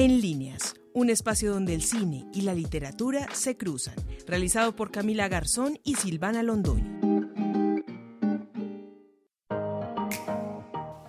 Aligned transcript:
En 0.00 0.22
líneas, 0.22 0.74
un 0.94 1.10
espacio 1.10 1.52
donde 1.52 1.74
el 1.74 1.82
cine 1.82 2.26
y 2.32 2.40
la 2.40 2.54
literatura 2.54 3.28
se 3.34 3.58
cruzan, 3.58 3.96
realizado 4.26 4.74
por 4.74 4.90
Camila 4.90 5.28
Garzón 5.28 5.78
y 5.84 5.96
Silvana 5.96 6.42
Londoño. 6.42 6.98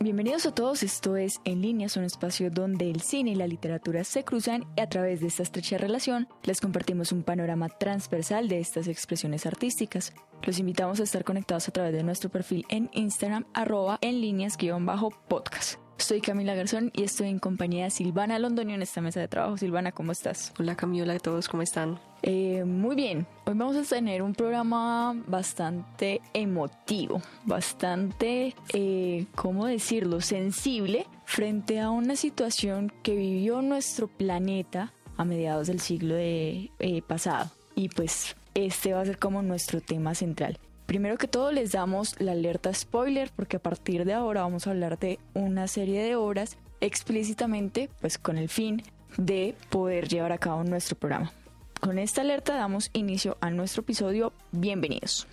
Bienvenidos 0.01 0.45
a 0.45 0.53
todos, 0.53 0.83
esto 0.83 1.15
es 1.15 1.39
En 1.45 1.61
Líneas, 1.61 1.95
un 1.95 2.03
espacio 2.03 2.51
donde 2.51 2.91
el 2.91 2.99
cine 2.99 3.31
y 3.31 3.35
la 3.35 3.47
literatura 3.47 4.03
se 4.03 4.25
cruzan 4.25 4.65
y 4.75 4.81
a 4.81 4.89
través 4.89 5.21
de 5.21 5.27
esta 5.27 5.43
estrecha 5.43 5.77
relación 5.77 6.27
les 6.43 6.59
compartimos 6.59 7.13
un 7.13 7.23
panorama 7.23 7.69
transversal 7.69 8.49
de 8.49 8.59
estas 8.59 8.87
expresiones 8.87 9.45
artísticas. 9.45 10.13
Los 10.43 10.59
invitamos 10.59 10.99
a 10.99 11.03
estar 11.03 11.23
conectados 11.23 11.69
a 11.69 11.71
través 11.71 11.93
de 11.93 12.03
nuestro 12.03 12.29
perfil 12.29 12.65
en 12.67 12.89
Instagram 12.91 13.45
arroba 13.53 13.99
en 14.01 14.19
líneas-podcast. 14.19 15.79
Soy 16.01 16.19
Camila 16.19 16.55
Garzón 16.55 16.91
y 16.93 17.03
estoy 17.03 17.29
en 17.29 17.37
compañía 17.37 17.83
de 17.85 17.91
Silvana 17.91 18.39
Londoño 18.39 18.73
en 18.73 18.81
esta 18.81 19.01
mesa 19.01 19.19
de 19.19 19.27
trabajo. 19.27 19.57
Silvana, 19.57 19.91
¿cómo 19.91 20.11
estás? 20.11 20.51
Hola 20.59 20.75
Camila, 20.75 21.17
todos, 21.19 21.47
¿cómo 21.47 21.61
están? 21.61 21.99
Eh, 22.23 22.63
muy 22.65 22.95
bien, 22.95 23.27
hoy 23.45 23.53
vamos 23.53 23.75
a 23.75 23.83
tener 23.83 24.23
un 24.23 24.33
programa 24.33 25.15
bastante 25.27 26.19
emotivo, 26.33 27.21
bastante, 27.45 28.55
eh, 28.73 29.27
¿cómo 29.35 29.67
decirlo?, 29.67 30.21
sensible 30.21 31.05
frente 31.25 31.79
a 31.79 31.91
una 31.91 32.15
situación 32.15 32.91
que 33.03 33.15
vivió 33.15 33.61
nuestro 33.61 34.07
planeta 34.07 34.93
a 35.17 35.23
mediados 35.23 35.67
del 35.67 35.79
siglo 35.79 36.15
de, 36.15 36.71
eh, 36.79 37.01
pasado. 37.03 37.51
Y 37.75 37.89
pues 37.89 38.35
este 38.55 38.93
va 38.93 39.01
a 39.01 39.05
ser 39.05 39.19
como 39.19 39.43
nuestro 39.43 39.81
tema 39.81 40.15
central. 40.15 40.57
Primero 40.91 41.17
que 41.17 41.29
todo 41.29 41.53
les 41.53 41.71
damos 41.71 42.19
la 42.19 42.33
alerta 42.33 42.73
spoiler 42.73 43.31
porque 43.33 43.55
a 43.55 43.61
partir 43.61 44.03
de 44.03 44.11
ahora 44.11 44.41
vamos 44.41 44.67
a 44.67 44.71
hablar 44.71 44.99
de 44.99 45.19
una 45.33 45.69
serie 45.69 46.03
de 46.03 46.17
obras 46.17 46.57
explícitamente 46.81 47.89
pues 48.01 48.17
con 48.17 48.37
el 48.37 48.49
fin 48.49 48.83
de 49.15 49.55
poder 49.69 50.09
llevar 50.09 50.33
a 50.33 50.37
cabo 50.37 50.65
nuestro 50.65 50.97
programa. 50.97 51.31
Con 51.79 51.97
esta 51.97 52.19
alerta 52.19 52.55
damos 52.55 52.89
inicio 52.91 53.37
a 53.39 53.51
nuestro 53.51 53.83
episodio. 53.83 54.33
Bienvenidos. 54.51 55.29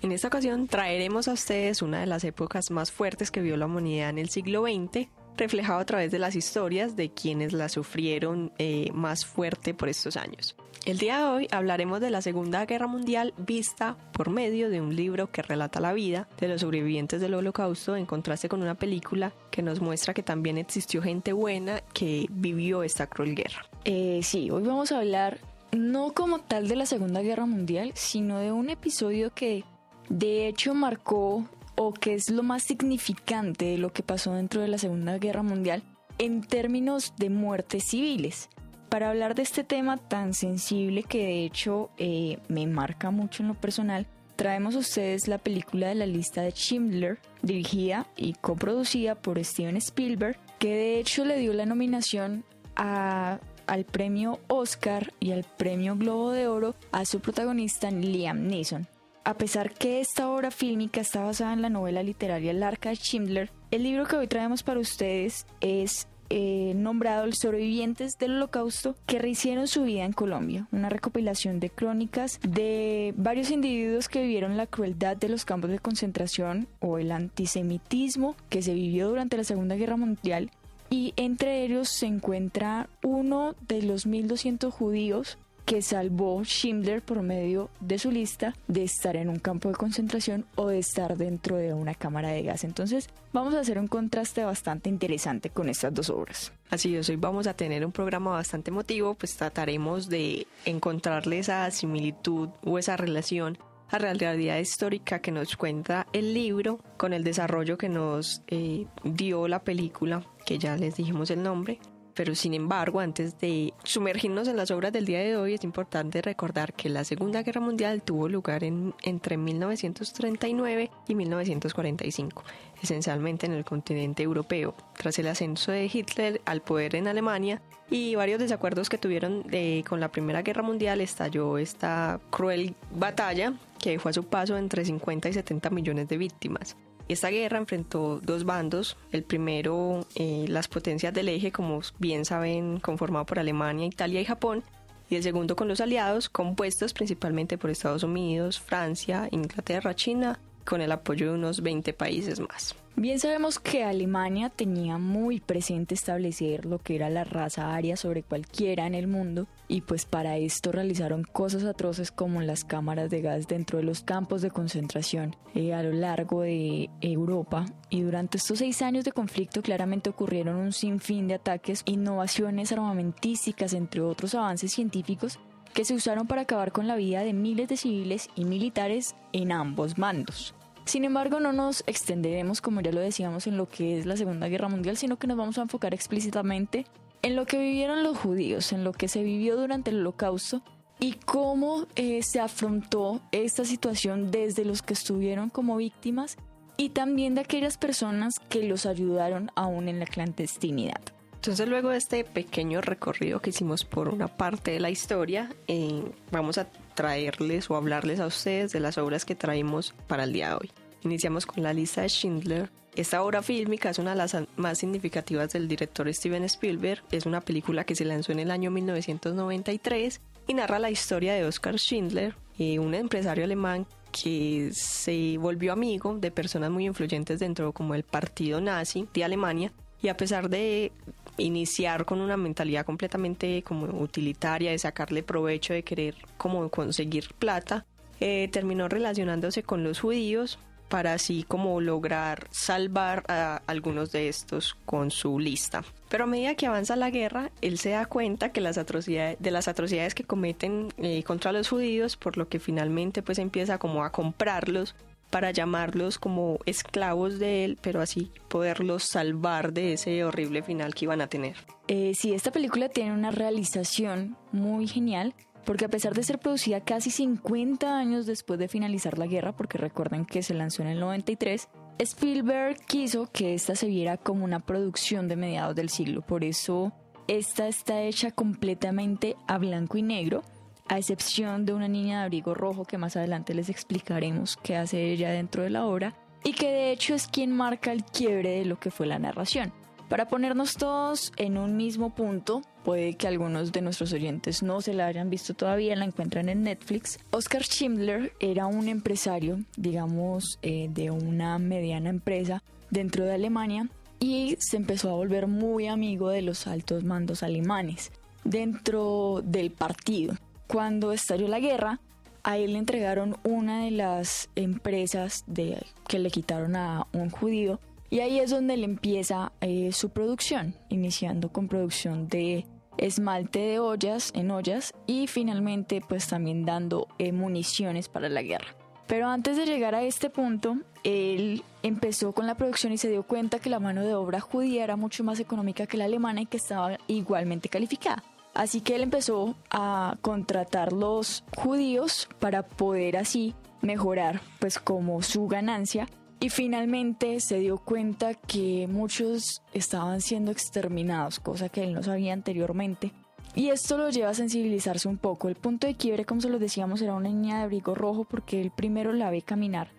En 0.00 0.10
esta 0.10 0.28
ocasión 0.28 0.68
traeremos 0.68 1.28
a 1.28 1.34
ustedes 1.34 1.82
una 1.82 2.00
de 2.00 2.06
las 2.06 2.24
épocas 2.24 2.70
más 2.70 2.90
fuertes 2.90 3.30
que 3.30 3.42
vio 3.42 3.58
la 3.58 3.66
humanidad 3.66 4.08
en 4.08 4.16
el 4.16 4.30
siglo 4.30 4.62
XX 4.62 5.08
reflejado 5.36 5.80
a 5.80 5.84
través 5.84 6.12
de 6.12 6.18
las 6.18 6.34
historias 6.34 6.96
de 6.96 7.10
quienes 7.10 7.52
la 7.52 7.68
sufrieron 7.68 8.54
eh, 8.56 8.88
más 8.94 9.26
fuerte 9.26 9.74
por 9.74 9.90
estos 9.90 10.16
años. 10.16 10.56
El 10.84 10.98
día 10.98 11.16
de 11.16 11.24
hoy 11.24 11.48
hablaremos 11.50 11.98
de 12.02 12.10
la 12.10 12.20
Segunda 12.20 12.66
Guerra 12.66 12.86
Mundial 12.86 13.32
vista 13.38 13.96
por 14.12 14.28
medio 14.28 14.68
de 14.68 14.82
un 14.82 14.94
libro 14.94 15.32
que 15.32 15.40
relata 15.40 15.80
la 15.80 15.94
vida 15.94 16.28
de 16.38 16.46
los 16.46 16.60
sobrevivientes 16.60 17.22
del 17.22 17.32
Holocausto 17.32 17.96
en 17.96 18.04
contraste 18.04 18.50
con 18.50 18.60
una 18.60 18.74
película 18.74 19.32
que 19.50 19.62
nos 19.62 19.80
muestra 19.80 20.12
que 20.12 20.22
también 20.22 20.58
existió 20.58 21.00
gente 21.00 21.32
buena 21.32 21.80
que 21.94 22.26
vivió 22.28 22.82
esta 22.82 23.06
cruel 23.06 23.34
guerra. 23.34 23.64
Eh, 23.86 24.20
sí, 24.22 24.50
hoy 24.50 24.62
vamos 24.62 24.92
a 24.92 24.98
hablar 24.98 25.38
no 25.72 26.12
como 26.12 26.40
tal 26.40 26.68
de 26.68 26.76
la 26.76 26.84
Segunda 26.84 27.22
Guerra 27.22 27.46
Mundial, 27.46 27.92
sino 27.94 28.38
de 28.38 28.52
un 28.52 28.68
episodio 28.68 29.32
que 29.32 29.64
de 30.10 30.48
hecho 30.48 30.74
marcó 30.74 31.48
o 31.76 31.94
qué 31.94 32.12
es 32.12 32.28
lo 32.28 32.42
más 32.42 32.62
significante 32.62 33.64
de 33.64 33.78
lo 33.78 33.90
que 33.90 34.02
pasó 34.02 34.34
dentro 34.34 34.60
de 34.60 34.68
la 34.68 34.76
Segunda 34.76 35.16
Guerra 35.16 35.42
Mundial 35.42 35.82
en 36.18 36.42
términos 36.42 37.14
de 37.16 37.30
muertes 37.30 37.84
civiles. 37.84 38.50
Para 38.94 39.10
hablar 39.10 39.34
de 39.34 39.42
este 39.42 39.64
tema 39.64 39.96
tan 39.96 40.34
sensible 40.34 41.02
que 41.02 41.18
de 41.18 41.44
hecho 41.44 41.90
eh, 41.98 42.38
me 42.46 42.64
marca 42.68 43.10
mucho 43.10 43.42
en 43.42 43.48
lo 43.48 43.54
personal, 43.54 44.06
traemos 44.36 44.76
a 44.76 44.78
ustedes 44.78 45.26
la 45.26 45.38
película 45.38 45.88
de 45.88 45.96
la 45.96 46.06
lista 46.06 46.42
de 46.42 46.52
Schindler, 46.52 47.18
dirigida 47.42 48.06
y 48.16 48.34
coproducida 48.34 49.16
por 49.16 49.44
Steven 49.44 49.76
Spielberg, 49.78 50.38
que 50.60 50.68
de 50.68 51.00
hecho 51.00 51.24
le 51.24 51.40
dio 51.40 51.52
la 51.54 51.66
nominación 51.66 52.44
al 52.76 53.84
premio 53.90 54.38
Oscar 54.46 55.12
y 55.18 55.32
al 55.32 55.42
premio 55.42 55.96
Globo 55.96 56.30
de 56.30 56.46
Oro 56.46 56.76
a 56.92 57.04
su 57.04 57.18
protagonista 57.18 57.90
Liam 57.90 58.46
Neeson. 58.46 58.86
A 59.24 59.34
pesar 59.34 59.72
que 59.72 60.00
esta 60.02 60.30
obra 60.30 60.52
fílmica 60.52 61.00
está 61.00 61.24
basada 61.24 61.52
en 61.52 61.62
la 61.62 61.68
novela 61.68 62.04
literaria 62.04 62.52
El 62.52 62.62
Arca 62.62 62.90
de 62.90 62.94
Schindler, 62.94 63.50
el 63.72 63.82
libro 63.82 64.06
que 64.06 64.14
hoy 64.14 64.28
traemos 64.28 64.62
para 64.62 64.78
ustedes 64.78 65.46
es 65.60 66.06
eh, 66.30 66.72
nombrado 66.76 67.26
Los 67.26 67.38
sobrevivientes 67.38 68.18
del 68.18 68.36
holocausto 68.36 68.96
que 69.06 69.18
rehicieron 69.18 69.68
su 69.68 69.84
vida 69.84 70.04
en 70.04 70.12
Colombia, 70.12 70.68
una 70.72 70.88
recopilación 70.88 71.60
de 71.60 71.70
crónicas 71.70 72.40
de 72.42 73.14
varios 73.16 73.50
individuos 73.50 74.08
que 74.08 74.22
vivieron 74.22 74.56
la 74.56 74.66
crueldad 74.66 75.16
de 75.16 75.28
los 75.28 75.44
campos 75.44 75.70
de 75.70 75.78
concentración 75.78 76.66
o 76.80 76.98
el 76.98 77.12
antisemitismo 77.12 78.36
que 78.48 78.62
se 78.62 78.74
vivió 78.74 79.08
durante 79.08 79.36
la 79.36 79.44
Segunda 79.44 79.76
Guerra 79.76 79.96
Mundial 79.96 80.50
y 80.90 81.12
entre 81.16 81.64
ellos 81.64 81.88
se 81.88 82.06
encuentra 82.06 82.88
uno 83.02 83.54
de 83.66 83.82
los 83.82 84.06
1200 84.06 84.72
judíos 84.72 85.38
que 85.64 85.82
salvó 85.82 86.42
Schindler 86.44 87.02
por 87.02 87.22
medio 87.22 87.70
de 87.80 87.98
su 87.98 88.10
lista 88.10 88.54
de 88.68 88.84
estar 88.84 89.16
en 89.16 89.28
un 89.28 89.38
campo 89.38 89.68
de 89.68 89.74
concentración 89.74 90.44
o 90.56 90.68
de 90.68 90.78
estar 90.78 91.16
dentro 91.16 91.56
de 91.56 91.72
una 91.72 91.94
cámara 91.94 92.28
de 92.28 92.42
gas. 92.42 92.64
Entonces 92.64 93.08
vamos 93.32 93.54
a 93.54 93.60
hacer 93.60 93.78
un 93.78 93.86
contraste 93.86 94.44
bastante 94.44 94.88
interesante 94.88 95.50
con 95.50 95.68
estas 95.68 95.94
dos 95.94 96.10
obras. 96.10 96.52
Así 96.70 96.94
es, 96.96 97.08
hoy 97.08 97.16
vamos 97.16 97.46
a 97.46 97.54
tener 97.54 97.84
un 97.84 97.92
programa 97.92 98.32
bastante 98.32 98.70
emotivo, 98.70 99.14
pues 99.14 99.36
trataremos 99.36 100.08
de 100.08 100.46
encontrarle 100.64 101.38
esa 101.38 101.70
similitud 101.70 102.48
o 102.64 102.78
esa 102.78 102.96
relación 102.96 103.58
a 103.90 103.98
la 103.98 104.14
realidad 104.14 104.58
histórica 104.58 105.20
que 105.20 105.30
nos 105.30 105.56
cuenta 105.56 106.06
el 106.12 106.34
libro 106.34 106.80
con 106.96 107.12
el 107.12 107.22
desarrollo 107.22 107.78
que 107.78 107.88
nos 107.88 108.42
eh, 108.48 108.86
dio 109.04 109.46
la 109.46 109.62
película, 109.62 110.24
que 110.44 110.58
ya 110.58 110.76
les 110.76 110.96
dijimos 110.96 111.30
el 111.30 111.42
nombre, 111.42 111.78
pero 112.14 112.34
sin 112.34 112.54
embargo, 112.54 113.00
antes 113.00 113.38
de 113.40 113.74
sumergirnos 113.82 114.48
en 114.48 114.56
las 114.56 114.70
obras 114.70 114.92
del 114.92 115.04
día 115.04 115.18
de 115.20 115.36
hoy, 115.36 115.54
es 115.54 115.64
importante 115.64 116.22
recordar 116.22 116.72
que 116.72 116.88
la 116.88 117.04
Segunda 117.04 117.42
Guerra 117.42 117.60
Mundial 117.60 118.02
tuvo 118.02 118.28
lugar 118.28 118.64
en, 118.64 118.94
entre 119.02 119.36
1939 119.36 120.90
y 121.08 121.14
1945, 121.14 122.44
esencialmente 122.82 123.46
en 123.46 123.52
el 123.52 123.64
continente 123.64 124.22
europeo, 124.22 124.74
tras 124.96 125.18
el 125.18 125.26
ascenso 125.26 125.72
de 125.72 125.90
Hitler 125.92 126.40
al 126.44 126.62
poder 126.62 126.94
en 126.94 127.08
Alemania 127.08 127.60
y 127.90 128.14
varios 128.14 128.38
desacuerdos 128.38 128.88
que 128.88 128.98
tuvieron 128.98 129.44
con 129.86 130.00
la 130.00 130.10
Primera 130.10 130.42
Guerra 130.42 130.62
Mundial, 130.62 131.00
estalló 131.00 131.58
esta 131.58 132.20
cruel 132.30 132.74
batalla 132.92 133.54
que 133.78 133.90
dejó 133.90 134.08
a 134.08 134.12
su 134.12 134.24
paso 134.24 134.56
entre 134.56 134.84
50 134.84 135.28
y 135.28 135.32
70 135.32 135.70
millones 135.70 136.08
de 136.08 136.16
víctimas. 136.16 136.76
Esta 137.08 137.28
guerra 137.28 137.58
enfrentó 137.58 138.20
dos 138.22 138.44
bandos. 138.44 138.96
El 139.12 139.24
primero, 139.24 140.06
eh, 140.14 140.46
las 140.48 140.68
potencias 140.68 141.12
del 141.12 141.28
eje, 141.28 141.52
como 141.52 141.80
bien 141.98 142.24
saben, 142.24 142.80
conformado 142.80 143.26
por 143.26 143.38
Alemania, 143.38 143.86
Italia 143.86 144.20
y 144.20 144.24
Japón. 144.24 144.62
Y 145.10 145.16
el 145.16 145.22
segundo 145.22 145.54
con 145.54 145.68
los 145.68 145.80
aliados, 145.80 146.30
compuestos 146.30 146.94
principalmente 146.94 147.58
por 147.58 147.70
Estados 147.70 148.02
Unidos, 148.02 148.58
Francia, 148.58 149.28
Inglaterra, 149.30 149.94
China, 149.94 150.38
con 150.64 150.80
el 150.80 150.92
apoyo 150.92 151.26
de 151.26 151.34
unos 151.34 151.60
20 151.60 151.92
países 151.92 152.40
más. 152.40 152.74
Bien 152.96 153.18
sabemos 153.18 153.58
que 153.58 153.82
Alemania 153.82 154.50
tenía 154.50 154.98
muy 154.98 155.40
presente 155.40 155.94
establecer 155.94 156.64
lo 156.64 156.78
que 156.78 156.94
era 156.94 157.10
la 157.10 157.24
raza 157.24 157.74
aria 157.74 157.96
sobre 157.96 158.22
cualquiera 158.22 158.86
en 158.86 158.94
el 158.94 159.08
mundo 159.08 159.48
y 159.66 159.80
pues 159.80 160.06
para 160.06 160.36
esto 160.36 160.70
realizaron 160.70 161.24
cosas 161.24 161.64
atroces 161.64 162.12
como 162.12 162.40
las 162.40 162.64
cámaras 162.64 163.10
de 163.10 163.20
gas 163.20 163.48
dentro 163.48 163.78
de 163.78 163.84
los 163.84 164.02
campos 164.02 164.42
de 164.42 164.52
concentración 164.52 165.34
eh, 165.56 165.74
a 165.74 165.82
lo 165.82 165.90
largo 165.90 166.42
de 166.42 166.88
Europa 167.00 167.66
y 167.90 168.02
durante 168.02 168.38
estos 168.38 168.60
seis 168.60 168.80
años 168.80 169.04
de 169.04 169.10
conflicto 169.10 169.60
claramente 169.60 170.10
ocurrieron 170.10 170.54
un 170.54 170.72
sinfín 170.72 171.26
de 171.26 171.34
ataques, 171.34 171.82
innovaciones 171.86 172.70
armamentísticas 172.70 173.72
entre 173.72 174.02
otros 174.02 174.36
avances 174.36 174.70
científicos 174.70 175.40
que 175.72 175.84
se 175.84 175.94
usaron 175.94 176.28
para 176.28 176.42
acabar 176.42 176.70
con 176.70 176.86
la 176.86 176.94
vida 176.94 177.24
de 177.24 177.32
miles 177.32 177.66
de 177.66 177.76
civiles 177.76 178.28
y 178.36 178.44
militares 178.44 179.16
en 179.32 179.50
ambos 179.50 179.98
mandos. 179.98 180.54
Sin 180.84 181.04
embargo, 181.04 181.40
no 181.40 181.52
nos 181.52 181.82
extenderemos, 181.86 182.60
como 182.60 182.80
ya 182.80 182.92
lo 182.92 183.00
decíamos, 183.00 183.46
en 183.46 183.56
lo 183.56 183.68
que 183.68 183.98
es 183.98 184.06
la 184.06 184.16
Segunda 184.16 184.48
Guerra 184.48 184.68
Mundial, 184.68 184.96
sino 184.96 185.18
que 185.18 185.26
nos 185.26 185.36
vamos 185.36 185.58
a 185.58 185.62
enfocar 185.62 185.94
explícitamente 185.94 186.86
en 187.22 187.36
lo 187.36 187.46
que 187.46 187.58
vivieron 187.58 188.02
los 188.02 188.18
judíos, 188.18 188.72
en 188.72 188.84
lo 188.84 188.92
que 188.92 189.08
se 189.08 189.22
vivió 189.22 189.56
durante 189.56 189.90
el 189.90 190.00
holocausto 190.00 190.62
y 191.00 191.14
cómo 191.14 191.86
eh, 191.96 192.22
se 192.22 192.38
afrontó 192.38 193.22
esta 193.32 193.64
situación 193.64 194.30
desde 194.30 194.64
los 194.64 194.82
que 194.82 194.92
estuvieron 194.92 195.48
como 195.48 195.76
víctimas 195.76 196.36
y 196.76 196.90
también 196.90 197.34
de 197.34 197.40
aquellas 197.40 197.78
personas 197.78 198.38
que 198.48 198.62
los 198.64 198.84
ayudaron 198.84 199.50
aún 199.54 199.88
en 199.88 200.00
la 200.00 200.06
clandestinidad. 200.06 201.00
Entonces 201.34 201.68
luego 201.68 201.90
de 201.90 201.98
este 201.98 202.24
pequeño 202.24 202.80
recorrido 202.80 203.40
que 203.40 203.50
hicimos 203.50 203.84
por 203.84 204.08
una 204.08 204.28
parte 204.28 204.70
de 204.70 204.80
la 204.80 204.90
historia, 204.90 205.50
eh, 205.68 206.02
vamos 206.30 206.58
a 206.58 206.66
traerles 206.94 207.70
o 207.70 207.76
hablarles 207.76 208.20
a 208.20 208.26
ustedes 208.26 208.72
de 208.72 208.80
las 208.80 208.98
obras 208.98 209.24
que 209.24 209.34
traemos 209.34 209.94
para 210.06 210.24
el 210.24 210.32
día 210.32 210.50
de 210.50 210.54
hoy. 210.54 210.72
Iniciamos 211.02 211.46
con 211.46 211.62
la 211.62 211.72
lista 211.72 212.02
de 212.02 212.08
Schindler. 212.08 212.70
Esta 212.94 213.22
obra 213.22 213.42
fílmica 213.42 213.90
es 213.90 213.98
una 213.98 214.10
de 214.10 214.16
las 214.16 214.36
más 214.56 214.78
significativas 214.78 215.52
del 215.52 215.68
director 215.68 216.12
Steven 216.14 216.44
Spielberg. 216.44 217.02
Es 217.10 217.26
una 217.26 217.40
película 217.40 217.84
que 217.84 217.96
se 217.96 218.04
lanzó 218.04 218.32
en 218.32 218.38
el 218.38 218.50
año 218.50 218.70
1993 218.70 220.20
y 220.46 220.54
narra 220.54 220.78
la 220.78 220.90
historia 220.90 221.34
de 221.34 221.44
Oskar 221.44 221.76
Schindler, 221.76 222.36
eh, 222.58 222.78
un 222.78 222.94
empresario 222.94 223.44
alemán 223.44 223.86
que 224.12 224.70
se 224.72 225.36
volvió 225.38 225.72
amigo 225.72 226.16
de 226.16 226.30
personas 226.30 226.70
muy 226.70 226.86
influyentes 226.86 227.40
dentro 227.40 227.72
como 227.72 227.94
el 227.94 228.04
partido 228.04 228.60
nazi 228.60 229.08
de 229.12 229.24
Alemania 229.24 229.72
y 230.00 230.08
a 230.08 230.16
pesar 230.16 230.48
de 230.48 230.92
iniciar 231.36 232.04
con 232.04 232.20
una 232.20 232.36
mentalidad 232.36 232.84
completamente 232.84 233.62
como 233.62 233.86
utilitaria, 234.00 234.70
de 234.70 234.78
sacarle 234.78 235.22
provecho, 235.22 235.72
de 235.72 235.82
querer 235.82 236.14
como 236.36 236.68
conseguir 236.68 237.34
plata, 237.38 237.86
eh, 238.20 238.48
terminó 238.52 238.88
relacionándose 238.88 239.62
con 239.62 239.82
los 239.84 240.00
judíos 240.00 240.58
para 240.88 241.14
así 241.14 241.44
como 241.48 241.80
lograr 241.80 242.46
salvar 242.50 243.24
a 243.28 243.62
algunos 243.66 244.12
de 244.12 244.28
estos 244.28 244.76
con 244.84 245.10
su 245.10 245.38
lista. 245.40 245.82
Pero 246.08 246.24
a 246.24 246.26
medida 246.28 246.54
que 246.54 246.66
avanza 246.66 246.94
la 246.94 247.10
guerra, 247.10 247.50
él 247.62 247.78
se 247.78 247.90
da 247.90 248.06
cuenta 248.06 248.52
que 248.52 248.60
las 248.60 248.78
atrocidades, 248.78 249.36
de 249.40 249.50
las 249.50 249.66
atrocidades 249.66 250.14
que 250.14 250.24
cometen 250.24 250.92
eh, 250.98 251.24
contra 251.24 251.52
los 251.52 251.68
judíos, 251.68 252.16
por 252.16 252.36
lo 252.36 252.48
que 252.48 252.60
finalmente 252.60 253.22
pues 253.22 253.38
empieza 253.38 253.78
como 253.78 254.04
a 254.04 254.12
comprarlos 254.12 254.94
para 255.34 255.50
llamarlos 255.50 256.20
como 256.20 256.60
esclavos 256.64 257.40
de 257.40 257.64
él, 257.64 257.76
pero 257.80 258.00
así 258.00 258.30
poderlos 258.46 259.02
salvar 259.02 259.72
de 259.72 259.94
ese 259.94 260.22
horrible 260.22 260.62
final 260.62 260.94
que 260.94 261.06
iban 261.06 261.20
a 261.20 261.26
tener. 261.26 261.56
Eh, 261.88 262.12
sí, 262.14 262.32
esta 262.32 262.52
película 262.52 262.88
tiene 262.88 263.12
una 263.12 263.32
realización 263.32 264.36
muy 264.52 264.86
genial, 264.86 265.34
porque 265.64 265.86
a 265.86 265.88
pesar 265.88 266.14
de 266.14 266.22
ser 266.22 266.38
producida 266.38 266.84
casi 266.84 267.10
50 267.10 267.98
años 267.98 268.26
después 268.26 268.60
de 268.60 268.68
finalizar 268.68 269.18
la 269.18 269.26
guerra, 269.26 269.56
porque 269.56 269.76
recuerden 269.76 270.24
que 270.24 270.44
se 270.44 270.54
lanzó 270.54 270.82
en 270.82 270.88
el 270.90 271.00
93, 271.00 271.68
Spielberg 271.98 272.76
quiso 272.86 273.28
que 273.32 273.54
esta 273.54 273.74
se 273.74 273.88
viera 273.88 274.16
como 274.16 274.44
una 274.44 274.60
producción 274.60 275.26
de 275.26 275.34
mediados 275.34 275.74
del 275.74 275.88
siglo, 275.88 276.22
por 276.22 276.44
eso 276.44 276.92
esta 277.26 277.66
está 277.66 278.02
hecha 278.02 278.30
completamente 278.30 279.34
a 279.48 279.58
blanco 279.58 279.98
y 279.98 280.02
negro 280.02 280.44
a 280.88 280.98
excepción 280.98 281.64
de 281.64 281.72
una 281.72 281.88
niña 281.88 282.18
de 282.18 282.24
abrigo 282.24 282.54
rojo 282.54 282.84
que 282.84 282.98
más 282.98 283.16
adelante 283.16 283.54
les 283.54 283.68
explicaremos 283.68 284.56
qué 284.62 284.76
hace 284.76 285.12
ella 285.12 285.30
dentro 285.30 285.62
de 285.62 285.70
la 285.70 285.86
obra, 285.86 286.14
y 286.44 286.52
que 286.52 286.70
de 286.70 286.92
hecho 286.92 287.14
es 287.14 287.26
quien 287.26 287.52
marca 287.52 287.90
el 287.90 288.04
quiebre 288.04 288.58
de 288.58 288.64
lo 288.64 288.78
que 288.78 288.90
fue 288.90 289.06
la 289.06 289.18
narración. 289.18 289.72
Para 290.08 290.28
ponernos 290.28 290.74
todos 290.74 291.32
en 291.36 291.56
un 291.56 291.76
mismo 291.76 292.14
punto, 292.14 292.62
puede 292.84 293.14
que 293.14 293.26
algunos 293.26 293.72
de 293.72 293.80
nuestros 293.80 294.12
oyentes 294.12 294.62
no 294.62 294.82
se 294.82 294.92
la 294.92 295.06
hayan 295.06 295.30
visto 295.30 295.54
todavía, 295.54 295.96
la 295.96 296.04
encuentran 296.04 296.50
en 296.50 296.62
Netflix. 296.62 297.18
Oscar 297.30 297.62
Schindler 297.62 298.32
era 298.38 298.66
un 298.66 298.88
empresario, 298.88 299.60
digamos, 299.76 300.58
eh, 300.60 300.88
de 300.90 301.10
una 301.10 301.58
mediana 301.58 302.10
empresa 302.10 302.62
dentro 302.90 303.24
de 303.24 303.34
Alemania 303.34 303.88
y 304.20 304.56
se 304.60 304.76
empezó 304.76 305.10
a 305.10 305.14
volver 305.14 305.46
muy 305.46 305.88
amigo 305.88 306.28
de 306.28 306.42
los 306.42 306.66
altos 306.66 307.02
mandos 307.02 307.42
alemanes 307.42 308.12
dentro 308.44 309.40
del 309.42 309.70
partido. 309.70 310.34
Cuando 310.66 311.12
estalló 311.12 311.48
la 311.48 311.60
guerra, 311.60 312.00
a 312.42 312.58
él 312.58 312.74
le 312.74 312.78
entregaron 312.78 313.36
una 313.42 313.84
de 313.84 313.90
las 313.90 314.50
empresas 314.54 315.44
de, 315.46 315.84
que 316.06 316.18
le 316.18 316.30
quitaron 316.30 316.76
a 316.76 317.06
un 317.12 317.30
judío 317.30 317.80
y 318.10 318.20
ahí 318.20 318.38
es 318.38 318.50
donde 318.50 318.74
él 318.74 318.84
empieza 318.84 319.52
eh, 319.60 319.90
su 319.92 320.10
producción, 320.10 320.76
iniciando 320.88 321.50
con 321.50 321.68
producción 321.68 322.28
de 322.28 322.66
esmalte 322.96 323.58
de 323.58 323.78
ollas 323.80 324.30
en 324.34 324.52
ollas 324.52 324.92
y 325.06 325.26
finalmente 325.26 326.00
pues 326.06 326.28
también 326.28 326.64
dando 326.64 327.08
eh, 327.18 327.32
municiones 327.32 328.08
para 328.08 328.28
la 328.28 328.42
guerra. 328.42 328.76
Pero 329.06 329.28
antes 329.28 329.56
de 329.56 329.66
llegar 329.66 329.94
a 329.94 330.02
este 330.02 330.30
punto, 330.30 330.78
él 331.02 331.62
empezó 331.82 332.32
con 332.32 332.46
la 332.46 332.54
producción 332.54 332.92
y 332.92 332.98
se 332.98 333.10
dio 333.10 333.24
cuenta 333.24 333.58
que 333.58 333.68
la 333.68 333.80
mano 333.80 334.02
de 334.02 334.14
obra 334.14 334.40
judía 334.40 334.84
era 334.84 334.96
mucho 334.96 335.24
más 335.24 335.40
económica 335.40 335.86
que 335.86 335.96
la 335.96 336.04
alemana 336.04 336.42
y 336.42 336.46
que 336.46 336.56
estaba 336.56 336.96
igualmente 337.06 337.68
calificada. 337.68 338.22
Así 338.54 338.80
que 338.80 338.94
él 338.94 339.02
empezó 339.02 339.56
a 339.70 340.16
contratar 340.20 340.92
los 340.92 341.44
judíos 341.56 342.28
para 342.38 342.62
poder 342.62 343.16
así 343.16 343.54
mejorar 343.82 344.40
pues 344.60 344.78
como 344.78 345.22
su 345.22 345.48
ganancia 345.48 346.08
y 346.40 346.50
finalmente 346.50 347.40
se 347.40 347.58
dio 347.58 347.78
cuenta 347.78 348.34
que 348.34 348.86
muchos 348.88 349.62
estaban 349.72 350.20
siendo 350.20 350.52
exterminados, 350.52 351.40
cosa 351.40 351.68
que 351.68 351.82
él 351.82 351.94
no 351.94 352.02
sabía 352.02 352.32
anteriormente. 352.32 353.12
Y 353.54 353.70
esto 353.70 353.96
lo 353.96 354.10
lleva 354.10 354.30
a 354.30 354.34
sensibilizarse 354.34 355.08
un 355.08 355.16
poco. 355.16 355.48
El 355.48 355.54
punto 355.54 355.86
de 355.86 355.94
quiebre, 355.94 356.24
como 356.24 356.40
se 356.40 356.48
los 356.48 356.60
decíamos, 356.60 357.00
era 357.02 357.14
una 357.14 357.28
niña 357.28 357.58
de 357.58 357.62
abrigo 357.64 357.94
rojo 357.94 358.24
porque 358.24 358.60
él 358.60 358.72
primero 358.74 359.12
la 359.12 359.30
ve 359.30 359.42
caminar 359.42 359.90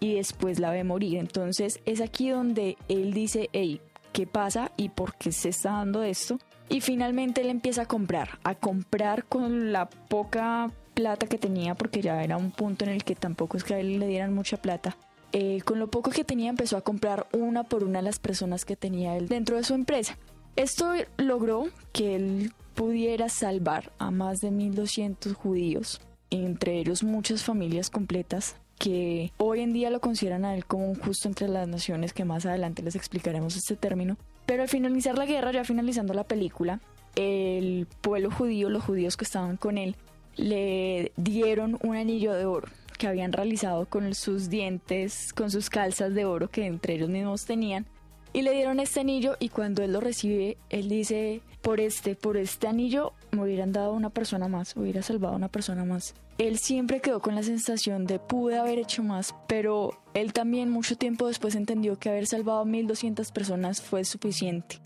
y 0.00 0.14
después 0.14 0.58
la 0.58 0.70
ve 0.70 0.84
morir. 0.84 1.18
Entonces 1.18 1.80
es 1.86 2.00
aquí 2.00 2.30
donde 2.30 2.76
él 2.88 3.14
dice, 3.14 3.48
hey, 3.52 3.80
¿qué 4.12 4.26
pasa 4.26 4.72
y 4.76 4.88
por 4.88 5.14
qué 5.16 5.32
se 5.32 5.50
está 5.50 5.72
dando 5.72 6.02
esto? 6.02 6.38
Y 6.68 6.80
finalmente 6.80 7.42
él 7.42 7.50
empieza 7.50 7.82
a 7.82 7.86
comprar, 7.86 8.38
a 8.42 8.54
comprar 8.54 9.24
con 9.24 9.72
la 9.72 9.88
poca 9.88 10.70
plata 10.94 11.26
que 11.26 11.38
tenía, 11.38 11.74
porque 11.74 12.00
ya 12.00 12.22
era 12.22 12.36
un 12.36 12.50
punto 12.50 12.84
en 12.84 12.90
el 12.90 13.04
que 13.04 13.14
tampoco 13.14 13.56
es 13.56 13.64
que 13.64 13.74
a 13.74 13.78
él 13.78 13.98
le 13.98 14.08
dieran 14.08 14.34
mucha 14.34 14.56
plata. 14.56 14.96
Eh, 15.32 15.60
con 15.64 15.78
lo 15.78 15.90
poco 15.90 16.10
que 16.10 16.24
tenía 16.24 16.50
empezó 16.50 16.76
a 16.76 16.80
comprar 16.80 17.26
una 17.32 17.64
por 17.64 17.84
una 17.84 18.00
las 18.02 18.18
personas 18.18 18.64
que 18.64 18.76
tenía 18.76 19.16
él 19.16 19.28
dentro 19.28 19.56
de 19.56 19.64
su 19.64 19.74
empresa. 19.74 20.16
Esto 20.56 20.94
logró 21.18 21.66
que 21.92 22.16
él 22.16 22.52
pudiera 22.74 23.28
salvar 23.28 23.92
a 23.98 24.10
más 24.10 24.40
de 24.40 24.50
1.200 24.50 25.34
judíos, 25.34 26.00
entre 26.30 26.78
ellos 26.78 27.02
muchas 27.02 27.44
familias 27.44 27.90
completas 27.90 28.56
que 28.78 29.32
hoy 29.38 29.60
en 29.60 29.72
día 29.72 29.90
lo 29.90 30.00
consideran 30.00 30.44
a 30.44 30.54
él 30.54 30.64
como 30.66 30.88
un 30.90 30.94
justo 30.94 31.28
entre 31.28 31.48
las 31.48 31.68
naciones, 31.68 32.12
que 32.12 32.24
más 32.24 32.46
adelante 32.46 32.82
les 32.82 32.94
explicaremos 32.94 33.56
este 33.56 33.76
término, 33.76 34.16
pero 34.46 34.62
al 34.62 34.68
finalizar 34.68 35.18
la 35.18 35.26
guerra, 35.26 35.52
ya 35.52 35.64
finalizando 35.64 36.14
la 36.14 36.24
película, 36.24 36.80
el 37.16 37.86
pueblo 38.00 38.30
judío, 38.30 38.70
los 38.70 38.84
judíos 38.84 39.16
que 39.16 39.24
estaban 39.24 39.56
con 39.56 39.76
él, 39.76 39.96
le 40.36 41.12
dieron 41.16 41.78
un 41.82 41.96
anillo 41.96 42.32
de 42.32 42.44
oro 42.44 42.68
que 42.98 43.06
habían 43.06 43.32
realizado 43.32 43.86
con 43.86 44.14
sus 44.14 44.48
dientes, 44.48 45.32
con 45.32 45.50
sus 45.50 45.68
calzas 45.68 46.14
de 46.14 46.24
oro 46.24 46.48
que 46.48 46.66
entre 46.66 46.94
ellos 46.94 47.10
mismos 47.10 47.44
tenían. 47.44 47.86
Y 48.32 48.42
le 48.42 48.52
dieron 48.52 48.80
este 48.80 49.00
anillo 49.00 49.36
y 49.38 49.48
cuando 49.48 49.82
él 49.82 49.92
lo 49.92 50.00
recibe, 50.00 50.58
él 50.68 50.88
dice, 50.88 51.40
por 51.62 51.80
este, 51.80 52.14
por 52.14 52.36
este 52.36 52.68
anillo 52.68 53.12
me 53.30 53.42
hubieran 53.42 53.72
dado 53.72 53.92
una 53.92 54.10
persona 54.10 54.46
más, 54.46 54.76
hubiera 54.76 55.02
salvado 55.02 55.34
a 55.34 55.36
una 55.36 55.48
persona 55.48 55.84
más. 55.84 56.14
Él 56.38 56.58
siempre 56.58 57.00
quedó 57.00 57.20
con 57.20 57.34
la 57.34 57.42
sensación 57.42 58.04
de 58.04 58.18
pude 58.18 58.58
haber 58.58 58.78
hecho 58.78 59.02
más, 59.02 59.34
pero 59.46 59.98
él 60.12 60.34
también 60.34 60.68
mucho 60.68 60.96
tiempo 60.96 61.28
después 61.28 61.54
entendió 61.54 61.98
que 61.98 62.10
haber 62.10 62.26
salvado 62.26 62.60
a 62.60 62.64
1200 62.66 63.32
personas 63.32 63.80
fue 63.80 64.04
suficiente. 64.04 64.80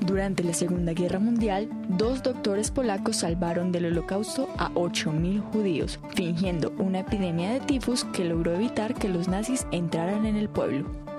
Durante 0.00 0.42
la 0.42 0.54
Segunda 0.54 0.92
Guerra 0.92 1.18
Mundial, 1.18 1.68
dos 1.88 2.22
doctores 2.22 2.70
polacos 2.70 3.18
salvaron 3.18 3.70
del 3.70 3.86
holocausto 3.86 4.48
a 4.56 4.70
8.000 4.72 5.40
judíos, 5.52 6.00
fingiendo 6.16 6.72
una 6.78 7.00
epidemia 7.00 7.52
de 7.52 7.60
tifus 7.60 8.04
que 8.06 8.24
logró 8.24 8.54
evitar 8.54 8.94
que 8.94 9.08
los 9.10 9.28
nazis 9.28 9.66
entraran 9.72 10.24
en 10.24 10.36
el 10.36 10.48
pueblo. 10.48 11.09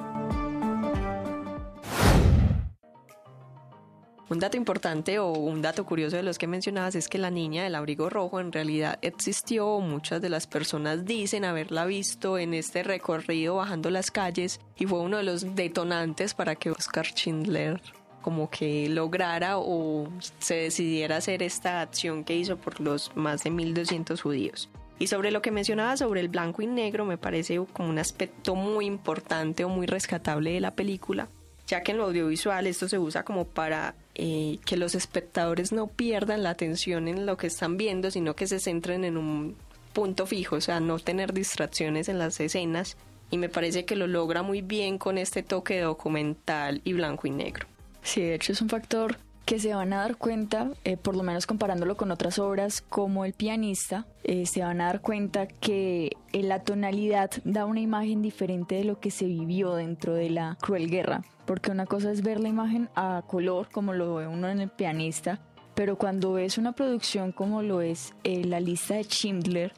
Un 4.32 4.40
dato 4.40 4.56
importante 4.56 5.20
o 5.20 5.34
un 5.34 5.62
dato 5.62 5.86
curioso 5.86 6.16
de 6.16 6.24
los 6.24 6.38
que 6.38 6.48
mencionabas 6.48 6.96
es 6.96 7.10
que 7.10 7.18
la 7.18 7.30
niña 7.30 7.66
del 7.66 7.76
abrigo 7.76 8.10
rojo 8.10 8.40
en 8.40 8.54
realidad 8.54 8.98
existió, 9.02 9.82
muchas 9.82 10.22
de 10.22 10.30
las 10.30 10.48
personas 10.48 11.04
dicen 11.04 11.44
haberla 11.44 11.84
visto 11.84 12.38
en 12.38 12.54
este 12.54 12.82
recorrido 12.82 13.58
bajando 13.58 13.90
las 13.90 14.10
calles 14.10 14.62
y 14.78 14.86
fue 14.86 15.02
uno 15.02 15.18
de 15.18 15.24
los 15.24 15.54
detonantes 15.54 16.34
para 16.34 16.56
que 16.56 16.72
Oscar 16.72 17.08
Schindler 17.08 17.82
como 18.22 18.50
que 18.50 18.88
lograra 18.88 19.58
o 19.58 20.08
se 20.40 20.56
decidiera 20.56 21.18
hacer 21.18 21.44
esta 21.44 21.82
acción 21.82 22.24
que 22.24 22.38
hizo 22.38 22.56
por 22.56 22.80
los 22.80 23.14
más 23.18 23.44
de 23.44 23.50
1200 23.50 24.22
judíos. 24.22 24.70
Y 24.98 25.08
sobre 25.08 25.32
lo 25.32 25.42
que 25.42 25.52
mencionaba 25.52 25.98
sobre 25.98 26.22
el 26.22 26.30
blanco 26.30 26.62
y 26.62 26.68
negro, 26.68 27.04
me 27.04 27.18
parece 27.18 27.60
como 27.74 27.90
un 27.90 28.00
aspecto 28.00 28.56
muy 28.56 28.86
importante 28.86 29.66
o 29.66 29.70
muy 29.70 29.88
rescatable 29.88 30.54
de 30.54 30.62
la 30.62 30.74
película, 30.74 31.28
ya 31.68 31.84
que 31.84 31.92
en 31.92 31.98
lo 31.98 32.06
audiovisual 32.06 32.66
esto 32.66 32.88
se 32.88 32.98
usa 32.98 33.26
como 33.26 33.44
para 33.44 33.94
eh, 34.16 34.60
que 34.66 34.78
los 34.78 34.96
espectadores 34.96 35.72
no 35.72 35.88
pierdan 35.88 36.44
la 36.44 36.50
atención 36.50 37.08
en 37.08 37.26
lo 37.26 37.38
que 37.38 37.48
están 37.48 37.78
viendo, 37.78 38.12
sino 38.12 38.36
que 38.36 38.48
se 38.48 38.60
centren 38.60 39.06
en 39.06 39.18
un 39.18 39.56
punto 39.94 40.26
fijo, 40.26 40.58
o 40.58 40.62
sea, 40.62 40.80
no 40.80 41.00
tener 41.00 41.34
distracciones 41.34 42.10
en 42.10 42.20
las 42.20 42.40
escenas. 42.40 42.98
Y 43.30 43.38
me 43.38 43.48
parece 43.48 43.86
que 43.86 43.96
lo 43.96 44.08
logra 44.08 44.44
muy 44.44 44.62
bien 44.62 44.98
con 44.98 45.18
este 45.18 45.44
toque 45.44 45.80
documental 45.80 46.82
y 46.84 46.94
blanco 46.94 47.28
y 47.28 47.32
negro. 47.32 47.66
Sí, 48.04 48.22
de 48.22 48.36
hecho 48.36 48.52
es 48.52 48.62
un 48.62 48.68
factor 48.68 49.18
que 49.46 49.60
se 49.60 49.74
van 49.74 49.94
a 49.94 49.98
dar 49.98 50.18
cuenta, 50.18 50.70
eh, 50.84 50.98
por 50.98 51.16
lo 51.16 51.24
menos 51.24 51.48
comparándolo 51.48 51.96
con 51.96 52.12
otras 52.12 52.40
obras 52.40 52.82
como 52.82 53.26
El 53.26 53.34
pianista, 53.34 54.06
eh, 54.24 54.46
se 54.46 54.62
van 54.62 54.82
a 54.82 54.86
dar 54.86 55.02
cuenta 55.02 55.48
que 55.48 56.12
la 56.34 56.64
tonalidad 56.64 57.32
da 57.44 57.66
una 57.66 57.80
imagen 57.80 58.22
diferente 58.22 58.76
de 58.76 58.84
lo 58.84 59.00
que 59.00 59.12
se 59.12 59.26
vivió 59.26 59.76
dentro 59.76 60.14
de 60.14 60.30
la 60.30 60.58
cruel 60.62 60.90
guerra 60.90 61.24
porque 61.46 61.72
una 61.72 61.86
cosa 61.86 62.12
es 62.12 62.22
ver 62.22 62.40
la 62.40 62.50
imagen 62.50 62.90
a 62.96 63.24
color, 63.28 63.70
como 63.72 63.94
lo 63.94 64.16
ve 64.16 64.28
uno 64.28 64.50
en 64.50 64.62
el 64.62 64.70
pianista, 64.70 65.40
pero 65.76 65.98
cuando 65.98 66.34
ves 66.34 66.58
una 66.58 66.74
producción 66.74 67.32
como 67.32 67.62
lo 67.62 67.82
es 67.82 68.14
eh, 68.24 68.44
la 68.46 68.60
lista 68.60 68.96
de 68.96 69.04
Schindler, 69.04 69.74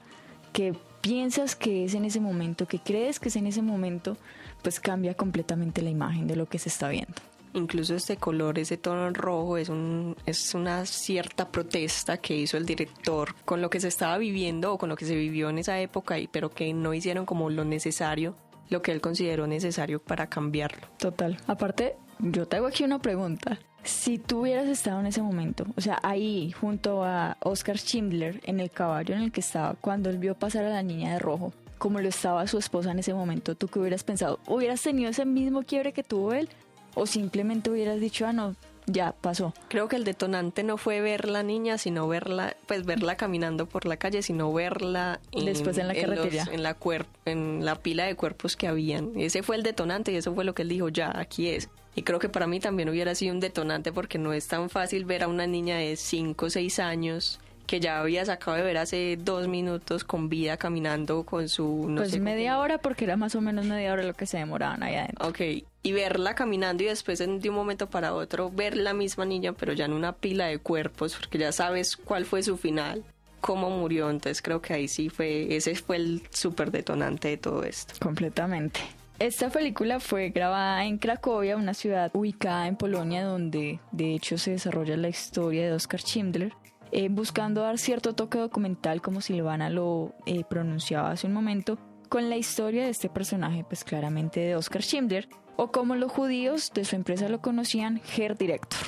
que 0.52 0.74
piensas 1.02 1.56
que 1.56 1.84
es 1.86 1.94
en 1.94 2.06
ese 2.06 2.20
momento, 2.20 2.68
que 2.68 2.80
crees 2.80 3.20
que 3.20 3.30
es 3.30 3.36
en 3.36 3.48
ese 3.48 3.62
momento, 3.62 4.18
pues 4.62 4.80
cambia 4.80 5.14
completamente 5.14 5.82
la 5.82 5.90
imagen 5.90 6.28
de 6.28 6.36
lo 6.36 6.48
que 6.48 6.60
se 6.60 6.70
está 6.70 6.90
viendo. 6.90 7.14
Incluso 7.56 7.94
este 7.94 8.18
color, 8.18 8.58
ese 8.58 8.78
tono 8.78 9.12
rojo, 9.12 9.58
es, 9.58 9.70
un, 9.70 10.16
es 10.26 10.56
una 10.56 10.86
cierta 10.88 11.50
protesta 11.50 12.18
que 12.18 12.36
hizo 12.36 12.58
el 12.58 12.66
director 12.66 13.36
con 13.46 13.62
lo 13.62 13.70
que 13.70 13.80
se 13.80 13.90
estaba 13.90 14.18
viviendo 14.18 14.74
o 14.74 14.78
con 14.80 14.90
lo 14.90 14.96
que 14.96 15.06
se 15.06 15.16
vivió 15.16 15.50
en 15.50 15.60
esa 15.60 15.80
época, 15.80 16.16
pero 16.32 16.50
que 16.50 16.74
no 16.74 16.96
hicieron 16.96 17.28
como 17.28 17.52
lo 17.52 17.64
necesario 17.64 18.34
lo 18.74 18.82
que 18.82 18.92
él 18.92 19.00
consideró 19.00 19.48
necesario 19.48 20.02
para 20.02 20.28
cambiarlo. 20.28 20.88
Total. 20.98 21.38
Aparte, 21.48 21.96
yo 22.20 22.48
te 22.48 22.58
hago 22.58 22.68
aquí 22.68 22.84
una 22.84 23.00
pregunta. 23.00 23.60
Si 23.84 24.18
tú 24.18 24.42
hubieras 24.42 24.68
estado 24.68 25.00
en 25.00 25.06
ese 25.06 25.22
momento, 25.22 25.66
o 25.78 25.82
sea, 25.82 26.00
ahí 26.04 26.52
junto 26.52 27.04
a 27.04 27.38
Oscar 27.42 27.78
Schindler 27.78 28.42
en 28.46 28.60
el 28.60 28.72
caballo 28.72 29.14
en 29.14 29.22
el 29.22 29.32
que 29.32 29.42
estaba 29.42 29.76
cuando 29.76 30.10
él 30.10 30.18
vio 30.18 30.36
pasar 30.36 30.66
a 30.66 30.70
la 30.70 30.84
niña 30.84 31.14
de 31.14 31.20
rojo, 31.20 31.54
como 31.78 32.00
lo 32.00 32.08
estaba 32.08 32.48
su 32.48 32.58
esposa 32.58 32.92
en 32.92 33.00
ese 33.00 33.14
momento, 33.14 33.56
¿tú 33.56 33.68
qué 33.68 33.80
hubieras 33.80 34.04
pensado? 34.04 34.40
¿Hubieras 34.48 34.82
tenido 34.82 35.10
ese 35.10 35.26
mismo 35.26 35.64
quiebre 35.64 35.94
que 35.94 36.04
tuvo 36.04 36.34
él? 36.34 36.50
¿O 36.96 37.06
simplemente 37.06 37.70
hubieras 37.70 38.00
dicho, 38.00 38.26
ah, 38.26 38.34
no, 38.34 38.56
ya 38.86 39.14
pasó? 39.20 39.54
Creo 39.70 39.88
que 39.88 39.96
el 39.96 40.04
detonante 40.04 40.64
no 40.64 40.78
fue 40.78 41.02
ver 41.02 41.30
la 41.30 41.44
niña, 41.44 41.78
sino 41.78 42.08
verla, 42.08 42.56
pues 42.68 42.86
verla 42.86 43.16
caminando 43.16 43.66
por 43.66 43.86
la 43.86 43.98
calle, 43.98 44.22
sino 44.22 44.52
verla 44.52 45.20
después 45.32 45.78
en 45.78 45.88
la 45.88 45.96
carretera, 45.96 46.48
en, 46.52 46.64
la 46.64 46.78
en 47.26 47.66
la 47.66 47.76
pila 47.76 48.06
de 48.06 48.16
cuerpos 48.16 48.56
que 48.56 48.68
habían. 48.68 49.12
Ese 49.20 49.44
fue 49.44 49.56
el 49.56 49.64
detonante 49.64 50.12
y 50.12 50.16
eso 50.16 50.34
fue 50.34 50.44
lo 50.44 50.54
que 50.54 50.64
él 50.64 50.70
dijo, 50.70 50.90
ya, 50.90 51.12
aquí 51.18 51.50
es. 51.50 51.70
Y 51.96 52.02
creo 52.02 52.20
que 52.20 52.30
para 52.30 52.48
mí 52.48 52.60
también 52.60 52.90
hubiera 52.90 53.14
sido 53.14 53.34
un 53.34 53.40
detonante 53.40 53.92
porque 53.92 54.18
no 54.18 54.34
es 54.34 54.48
tan 54.48 54.70
fácil 54.70 55.06
ver 55.06 55.24
a 55.24 55.28
una 55.28 55.46
niña 55.46 55.78
de 55.78 55.96
5 55.96 56.46
o 56.46 56.50
6 56.50 56.80
años 56.80 57.40
que 57.66 57.80
ya 57.80 58.00
había 58.00 58.26
sacado 58.26 58.58
de 58.58 58.64
ver 58.64 58.78
hace 58.78 59.18
dos 59.18 59.48
minutos 59.48 60.04
con 60.04 60.30
vida 60.30 60.58
caminando 60.58 61.24
con 61.24 61.50
su... 61.50 61.88
No 61.90 62.02
pues 62.02 62.20
media 62.20 62.60
hora 62.60 62.78
porque 62.78 63.06
era 63.06 63.16
más 63.16 63.36
o 63.36 63.42
menos 63.42 63.66
media 63.66 63.94
hora 63.94 64.04
lo 64.04 64.14
que 64.14 64.26
se 64.26 64.38
demoraban 64.38 64.84
allá 64.84 65.04
adentro. 65.04 65.28
Ok, 65.28 65.40
y 65.84 65.92
verla 65.92 66.36
caminando 66.36 66.84
y 66.84 66.88
después 66.88 67.20
de 67.20 67.50
un 67.50 67.56
momento 67.56 67.90
para 67.90 68.14
otro 68.14 68.50
ver 68.50 68.78
la 68.78 68.94
misma 68.94 69.26
niña 69.26 69.54
pero 69.54 69.74
ya 69.74 69.86
en 69.86 69.94
una 69.94 70.14
pila 70.14 70.46
de 70.46 70.60
cuerpos 70.60 71.16
porque 71.16 71.38
ya 71.38 71.52
sabes 71.52 71.98
cuál 71.98 72.26
fue 72.26 72.44
su 72.44 72.58
final 72.58 73.04
cómo 73.44 73.70
murió, 73.70 74.10
entonces 74.10 74.42
creo 74.42 74.62
que 74.62 74.74
ahí 74.74 74.88
sí 74.88 75.10
fue, 75.10 75.54
ese 75.54 75.76
fue 75.76 75.98
el 75.98 76.24
súper 76.30 76.72
detonante 76.72 77.28
de 77.28 77.38
todo 77.38 77.64
esto. 77.64 77.94
Completamente. 78.00 78.80
Esta 79.20 79.50
película 79.50 80.00
fue 80.00 80.30
grabada 80.30 80.86
en 80.86 80.98
Cracovia, 80.98 81.58
una 81.58 81.74
ciudad 81.74 82.10
ubicada 82.14 82.68
en 82.68 82.78
Polonia 82.78 83.26
donde 83.26 83.80
de 83.92 84.16
hecho 84.16 84.38
se 84.38 84.52
desarrolla 84.52 84.96
la 84.96 85.10
historia 85.10 85.66
de 85.66 85.74
Oscar 85.74 86.00
Schindler. 86.00 86.54
Eh, 86.96 87.10
buscando 87.10 87.62
dar 87.62 87.80
cierto 87.80 88.14
toque 88.14 88.38
documental 88.38 89.02
como 89.02 89.20
Silvana 89.20 89.72
lo 89.72 90.14
eh, 90.28 90.44
pronunciaba 90.48 91.10
hace 91.10 91.26
un 91.26 91.34
momento, 91.34 91.80
con 92.08 92.30
la 92.30 92.38
historia 92.38 92.84
de 92.84 92.92
este 92.92 93.10
personaje, 93.10 93.64
pues 93.64 93.84
claramente 93.84 94.42
de 94.42 94.56
Oscar 94.56 94.84
Schindler, 94.84 95.28
o 95.56 95.72
como 95.72 95.96
los 95.96 96.12
judíos 96.12 96.72
de 96.72 96.86
su 96.86 96.96
empresa 96.96 97.30
lo 97.30 97.42
conocían, 97.42 98.00
Herr 98.16 98.38
Director. 98.38 98.80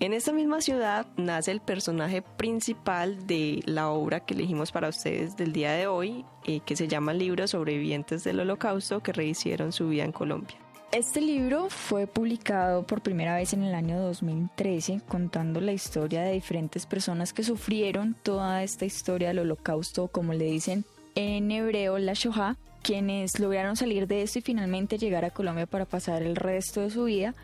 En 0.00 0.14
esta 0.14 0.32
misma 0.32 0.62
ciudad 0.62 1.06
nace 1.18 1.50
el 1.50 1.60
personaje 1.60 2.22
principal 2.22 3.26
de 3.26 3.60
la 3.66 3.90
obra 3.90 4.20
que 4.20 4.32
elegimos 4.32 4.72
para 4.72 4.88
ustedes 4.88 5.36
del 5.36 5.52
día 5.52 5.72
de 5.72 5.86
hoy, 5.86 6.24
eh, 6.46 6.60
que 6.64 6.74
se 6.74 6.88
llama 6.88 7.12
Libro 7.12 7.46
Sobrevivientes 7.46 8.24
del 8.24 8.40
Holocausto 8.40 9.02
que 9.02 9.12
rehicieron 9.12 9.72
su 9.72 9.90
vida 9.90 10.04
en 10.04 10.12
Colombia. 10.12 10.56
Este 10.92 11.22
libro 11.22 11.70
fue 11.70 12.06
publicado 12.06 12.86
por 12.86 13.00
primera 13.00 13.34
vez 13.34 13.54
en 13.54 13.62
el 13.62 13.74
año 13.74 13.98
2013, 13.98 15.00
contando 15.08 15.62
la 15.62 15.72
historia 15.72 16.20
de 16.20 16.34
diferentes 16.34 16.84
personas 16.84 17.32
que 17.32 17.44
sufrieron 17.44 18.14
toda 18.22 18.62
esta 18.62 18.84
historia 18.84 19.28
del 19.28 19.38
holocausto, 19.38 20.08
como 20.08 20.34
le 20.34 20.44
dicen 20.44 20.84
en 21.14 21.50
hebreo, 21.50 21.96
la 21.96 22.12
Shoah, 22.12 22.58
quienes 22.82 23.40
lograron 23.40 23.74
salir 23.74 24.06
de 24.06 24.20
esto 24.20 24.40
y 24.40 24.42
finalmente 24.42 24.98
llegar 24.98 25.24
a 25.24 25.30
Colombia 25.30 25.64
para 25.64 25.86
pasar 25.86 26.22
el 26.22 26.36
resto 26.36 26.82
de 26.82 26.90
su 26.90 27.04
vida 27.04 27.34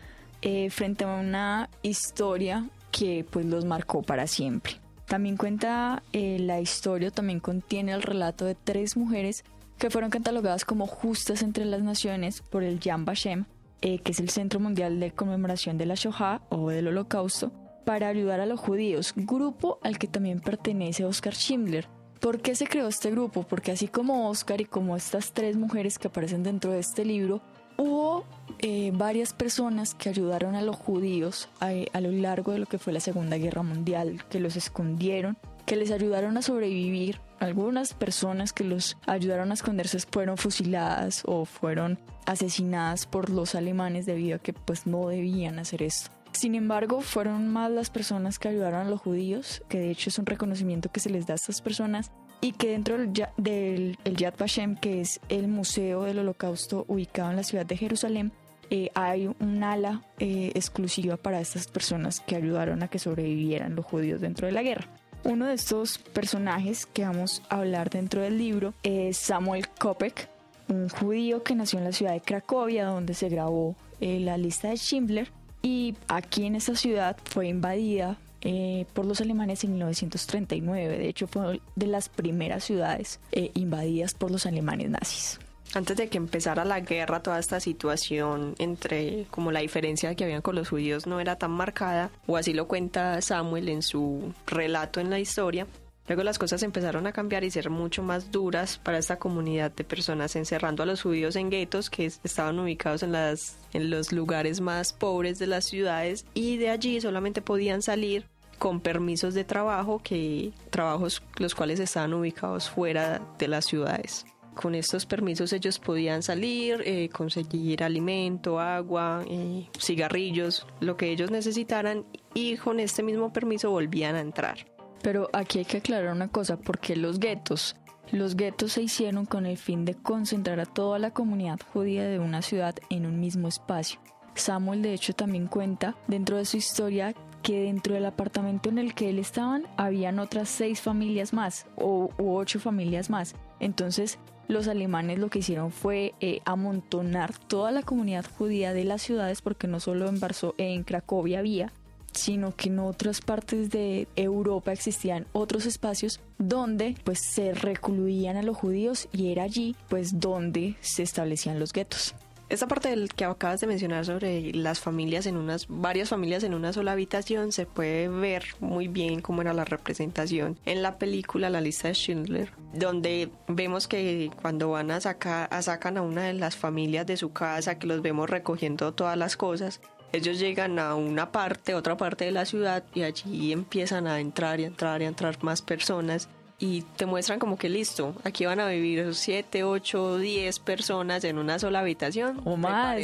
eh, 0.43 0.69
frente 0.69 1.05
a 1.05 1.15
una 1.15 1.71
historia 1.81 2.69
que 2.91 3.25
pues 3.31 3.47
los 3.47 3.65
marcó 3.65 4.03
para 4.03 4.27
siempre. 4.27 4.73
También 5.07 5.37
cuenta 5.37 6.03
eh, 6.13 6.37
la 6.39 6.61
historia, 6.61 7.09
también 7.09 7.39
contiene 7.39 7.93
el 7.93 8.03
relato 8.03 8.45
de 8.45 8.53
tres 8.53 8.95
mujeres 8.95 9.43
que 9.79 9.89
fueron 9.89 10.11
catalogadas 10.11 10.65
como 10.65 10.85
justas 10.85 11.41
entre 11.41 11.65
las 11.65 11.81
naciones 11.81 12.41
por 12.41 12.63
el 12.63 12.79
Yad 12.79 12.99
Vashem, 12.99 13.45
eh, 13.81 13.99
que 13.99 14.11
es 14.11 14.19
el 14.19 14.29
Centro 14.29 14.59
Mundial 14.59 14.99
de 14.99 15.11
Conmemoración 15.11 15.77
de 15.77 15.85
la 15.85 15.95
Shoah 15.95 16.41
o 16.49 16.69
del 16.69 16.89
Holocausto, 16.89 17.51
para 17.85 18.09
ayudar 18.09 18.41
a 18.41 18.45
los 18.45 18.59
judíos, 18.59 19.13
grupo 19.15 19.79
al 19.81 19.97
que 19.97 20.07
también 20.07 20.41
pertenece 20.41 21.05
Oscar 21.05 21.33
Schindler. 21.33 21.87
¿Por 22.19 22.41
qué 22.41 22.53
se 22.55 22.67
creó 22.67 22.89
este 22.89 23.09
grupo? 23.09 23.43
Porque 23.43 23.71
así 23.71 23.87
como 23.87 24.29
Oscar 24.29 24.59
y 24.59 24.65
como 24.65 24.97
estas 24.97 25.31
tres 25.31 25.55
mujeres 25.55 25.97
que 25.97 26.09
aparecen 26.09 26.43
dentro 26.43 26.73
de 26.73 26.79
este 26.79 27.05
libro, 27.05 27.41
hubo 27.77 28.25
eh, 28.59 28.91
varias 28.93 29.31
personas 29.33 29.95
que 29.95 30.09
ayudaron 30.09 30.55
a 30.55 30.61
los 30.61 30.75
judíos 30.75 31.47
a, 31.61 31.69
a, 31.93 32.01
lo 32.01 32.11
largo 32.11 32.51
de 32.51 32.59
lo 32.59 32.65
que 32.65 32.77
fue 32.77 32.91
la 32.91 32.99
Segunda 32.99 33.37
Guerra 33.37 33.63
Mundial, 33.63 34.25
que 34.29 34.41
los 34.41 34.57
escondieron, 34.57 35.37
que 35.69 35.75
les 35.75 35.91
ayudaron 35.91 36.35
a 36.35 36.41
sobrevivir 36.41 37.21
algunas 37.39 37.93
personas 37.93 38.53
que 38.53 38.63
los 38.63 38.97
ayudaron 39.05 39.51
a 39.51 39.53
esconderse 39.53 39.99
fueron 39.99 40.35
fusiladas 40.35 41.21
o 41.27 41.45
fueron 41.45 41.99
asesinadas 42.25 43.05
por 43.05 43.29
los 43.29 43.53
alemanes 43.53 44.07
debido 44.07 44.37
a 44.37 44.39
que 44.39 44.51
pues 44.51 44.87
no 44.87 45.07
debían 45.09 45.59
hacer 45.59 45.83
esto. 45.83 46.09
Sin 46.31 46.55
embargo, 46.55 47.01
fueron 47.01 47.49
más 47.49 47.69
las 47.69 47.91
personas 47.91 48.39
que 48.39 48.47
ayudaron 48.47 48.87
a 48.87 48.89
los 48.89 48.99
judíos, 48.99 49.61
que 49.69 49.77
de 49.77 49.91
hecho 49.91 50.09
es 50.09 50.17
un 50.17 50.25
reconocimiento 50.25 50.91
que 50.91 51.01
se 51.01 51.11
les 51.11 51.27
da 51.27 51.33
a 51.33 51.35
estas 51.35 51.61
personas, 51.61 52.09
y 52.41 52.53
que 52.53 52.69
dentro 52.69 52.97
del, 53.37 53.95
Yad 54.05 54.33
Vashem, 54.39 54.75
que 54.75 55.01
es 55.01 55.19
el 55.29 55.49
Museo 55.49 56.01
del 56.05 56.17
Holocausto 56.17 56.85
ubicado 56.87 57.29
en 57.29 57.35
la 57.35 57.43
ciudad 57.43 57.67
de 57.67 57.77
Jerusalén, 57.77 58.31
eh, 58.71 58.89
hay 58.95 59.27
un 59.27 59.63
ala 59.63 60.01
eh, 60.17 60.51
exclusiva 60.55 61.15
para 61.17 61.39
estas 61.39 61.67
personas 61.67 62.21
que 62.21 62.35
ayudaron 62.35 62.81
a 62.81 62.87
que 62.87 62.97
sobrevivieran 62.97 63.75
los 63.75 63.85
judíos 63.85 64.19
dentro 64.19 64.47
de 64.47 64.53
la 64.53 64.63
guerra. 64.63 64.89
Uno 65.23 65.47
de 65.47 65.53
estos 65.53 65.97
personajes 65.97 66.85
que 66.85 67.03
vamos 67.03 67.41
a 67.49 67.57
hablar 67.57 67.89
dentro 67.89 68.21
del 68.21 68.37
libro 68.37 68.73
es 68.83 69.17
Samuel 69.17 69.67
Kopek, 69.67 70.29
un 70.69 70.89
judío 70.89 71.43
que 71.43 71.55
nació 71.55 71.79
en 71.79 71.85
la 71.85 71.91
ciudad 71.91 72.13
de 72.13 72.21
Cracovia, 72.21 72.85
donde 72.85 73.13
se 73.13 73.27
grabó 73.27 73.75
eh, 73.99 74.19
la 74.19 74.37
lista 74.37 74.69
de 74.69 74.77
Schindler. 74.77 75.31
Y 75.61 75.95
aquí 76.07 76.45
en 76.45 76.55
esta 76.55 76.75
ciudad 76.75 77.17
fue 77.25 77.47
invadida 77.49 78.17
eh, 78.41 78.85
por 78.93 79.05
los 79.05 79.19
alemanes 79.19 79.63
en 79.65 79.71
1939. 79.71 80.97
De 80.97 81.09
hecho, 81.09 81.27
fue 81.27 81.59
de 81.75 81.87
las 81.87 82.07
primeras 82.07 82.63
ciudades 82.63 83.19
eh, 83.33 83.51
invadidas 83.55 84.13
por 84.13 84.31
los 84.31 84.45
alemanes 84.45 84.89
nazis 84.89 85.39
antes 85.73 85.97
de 85.97 86.09
que 86.09 86.17
empezara 86.17 86.65
la 86.65 86.79
guerra, 86.79 87.21
toda 87.21 87.39
esta 87.39 87.59
situación 87.59 88.55
entre 88.57 89.27
como 89.29 89.51
la 89.51 89.59
diferencia 89.59 90.15
que 90.15 90.23
habían 90.23 90.41
con 90.41 90.55
los 90.55 90.69
judíos 90.69 91.05
no 91.05 91.19
era 91.19 91.35
tan 91.35 91.51
marcada, 91.51 92.09
o 92.27 92.37
así 92.37 92.53
lo 92.53 92.67
cuenta 92.67 93.21
Samuel 93.21 93.69
en 93.69 93.81
su 93.81 94.33
relato 94.47 94.99
en 94.99 95.09
la 95.09 95.19
historia. 95.19 95.67
Luego 96.07 96.23
las 96.23 96.39
cosas 96.39 96.63
empezaron 96.63 97.05
a 97.05 97.11
cambiar 97.11 97.43
y 97.43 97.51
ser 97.51 97.69
mucho 97.69 98.01
más 98.01 98.31
duras 98.31 98.79
para 98.79 98.97
esta 98.97 99.19
comunidad 99.19 99.71
de 99.71 99.83
personas, 99.83 100.35
encerrando 100.35 100.81
a 100.81 100.87
los 100.87 101.03
judíos 101.03 101.35
en 101.35 101.51
guetos 101.51 101.91
que 101.91 102.07
estaban 102.07 102.57
ubicados 102.57 103.03
en, 103.03 103.11
las, 103.11 103.57
en 103.73 103.91
los 103.91 104.11
lugares 104.11 104.59
más 104.59 104.91
pobres 104.91 105.37
de 105.37 105.45
las 105.45 105.65
ciudades 105.65 106.25
y 106.33 106.57
de 106.57 106.71
allí 106.71 106.99
solamente 106.99 107.43
podían 107.43 107.83
salir 107.83 108.25
con 108.57 108.81
permisos 108.81 109.35
de 109.35 109.43
trabajo, 109.43 110.01
que 110.03 110.51
trabajos 110.71 111.21
los 111.37 111.53
cuales 111.53 111.79
estaban 111.79 112.15
ubicados 112.15 112.71
fuera 112.71 113.21
de 113.37 113.47
las 113.47 113.65
ciudades 113.65 114.25
con 114.59 114.75
estos 114.75 115.05
permisos 115.05 115.53
ellos 115.53 115.79
podían 115.79 116.21
salir, 116.21 116.83
eh, 116.85 117.07
conseguir 117.07 117.81
alimento, 117.81 118.59
agua, 118.59 119.23
eh, 119.25 119.69
cigarrillos, 119.79 120.67
lo 120.81 120.97
que 120.97 121.11
ellos 121.11 121.31
necesitaran 121.31 122.03
y 122.33 122.57
con 122.57 122.81
este 122.81 123.01
mismo 123.01 123.31
permiso 123.31 123.71
volvían 123.71 124.15
a 124.15 124.19
entrar. 124.19 124.65
Pero 125.01 125.29
aquí 125.31 125.59
hay 125.59 125.65
que 125.65 125.77
aclarar 125.77 126.13
una 126.13 126.27
cosa, 126.27 126.57
porque 126.57 126.97
los 126.97 127.21
guetos, 127.21 127.77
los 128.11 128.35
guetos 128.35 128.73
se 128.73 128.81
hicieron 128.81 129.25
con 129.25 129.45
el 129.45 129.57
fin 129.57 129.85
de 129.85 129.95
concentrar 129.95 130.59
a 130.59 130.65
toda 130.65 130.99
la 130.99 131.11
comunidad 131.11 131.61
judía 131.71 132.03
de 132.03 132.19
una 132.19 132.41
ciudad 132.41 132.75
en 132.89 133.05
un 133.05 133.17
mismo 133.17 133.47
espacio. 133.47 134.01
Samuel 134.35 134.81
de 134.81 134.93
hecho 134.93 135.13
también 135.13 135.47
cuenta 135.47 135.95
dentro 136.07 136.35
de 136.35 136.43
su 136.43 136.57
historia 136.57 137.15
que 137.43 137.61
dentro 137.61 137.93
del 137.93 138.05
apartamento 138.05 138.67
en 138.67 138.77
el 138.77 138.93
que 138.93 139.09
él 139.09 139.19
estaban 139.19 139.63
habían 139.77 140.19
otras 140.19 140.49
seis 140.49 140.81
familias 140.81 141.31
más 141.31 141.65
o 141.77 142.09
u 142.17 142.35
ocho 142.35 142.59
familias 142.59 143.09
más. 143.09 143.35
Entonces 143.61 144.19
los 144.49 144.67
alemanes 144.67 145.19
lo 145.19 145.29
que 145.29 145.39
hicieron 145.39 145.71
fue 145.71 146.15
eh, 146.19 146.41
amontonar 146.43 147.37
toda 147.37 147.71
la 147.71 147.83
comunidad 147.83 148.25
judía 148.25 148.73
de 148.73 148.83
las 148.83 149.03
ciudades, 149.03 149.41
porque 149.41 149.67
no 149.67 149.79
solo 149.79 150.09
en, 150.09 150.19
en 150.57 150.83
Cracovia 150.83 151.39
había, 151.39 151.71
sino 152.13 152.55
que 152.55 152.69
en 152.69 152.79
otras 152.79 153.21
partes 153.21 153.69
de 153.69 154.07
Europa 154.15 154.73
existían 154.73 155.27
otros 155.33 155.67
espacios 155.67 156.19
donde 156.39 156.95
pues 157.03 157.19
se 157.19 157.53
recluían 157.53 158.37
a 158.37 158.43
los 158.43 158.57
judíos 158.57 159.07
y 159.13 159.31
era 159.31 159.43
allí 159.43 159.75
pues 159.87 160.19
donde 160.19 160.75
se 160.81 161.03
establecían 161.03 161.59
los 161.59 161.71
guetos. 161.71 162.15
Esta 162.49 162.67
parte 162.67 162.89
del 162.89 163.13
que 163.13 163.25
acabas 163.25 163.61
de 163.61 163.67
mencionar 163.67 164.05
sobre 164.05 164.51
las 164.53 164.79
familias 164.79 165.27
en 165.27 165.37
unas, 165.37 165.67
varias 165.69 166.09
familias 166.09 166.43
en 166.43 166.55
una 166.55 166.73
sola 166.73 166.93
habitación, 166.93 167.51
se 167.51 167.67
puede 167.67 168.07
ver 168.07 168.43
muy 168.59 168.87
bien 168.87 169.21
cómo 169.21 169.43
era 169.43 169.53
la 169.53 169.65
representación 169.65 170.57
en 170.65 170.81
la 170.81 170.97
película 170.97 171.51
La 171.51 171.61
lista 171.61 171.89
de 171.89 171.93
Schindler, 171.93 172.51
donde 172.73 173.29
vemos 173.47 173.87
que 173.87 174.31
cuando 174.41 174.71
van 174.71 174.89
a 174.89 174.99
sacar, 174.99 175.47
a 175.51 175.61
sacan 175.61 175.97
a 175.97 176.01
una 176.01 176.23
de 176.23 176.33
las 176.33 176.55
familias 176.55 177.05
de 177.05 177.17
su 177.17 177.31
casa, 177.33 177.77
que 177.77 177.85
los 177.85 178.01
vemos 178.01 178.27
recogiendo 178.27 178.95
todas 178.95 179.15
las 179.15 179.37
cosas, 179.37 179.79
ellos 180.11 180.39
llegan 180.39 180.79
a 180.79 180.95
una 180.95 181.31
parte, 181.31 181.75
otra 181.75 181.97
parte 181.97 182.25
de 182.25 182.31
la 182.31 182.45
ciudad 182.45 182.83
y 182.95 183.03
allí 183.03 183.51
empiezan 183.51 184.07
a 184.07 184.19
entrar 184.19 184.59
y 184.59 184.63
entrar 184.63 185.03
y 185.03 185.05
entrar 185.05 185.37
más 185.43 185.61
personas 185.61 186.29
y 186.59 186.81
te 186.97 187.05
muestran 187.05 187.39
como 187.39 187.57
que 187.57 187.69
listo, 187.69 188.13
aquí 188.25 188.45
van 188.45 188.59
a 188.59 188.67
vivir 188.67 189.15
7, 189.15 189.63
8, 189.63 190.17
10 190.17 190.59
personas 190.59 191.23
en 191.23 191.37
una 191.37 191.57
sola 191.57 191.79
habitación. 191.79 192.41
O 192.43 192.57
más. 192.57 193.01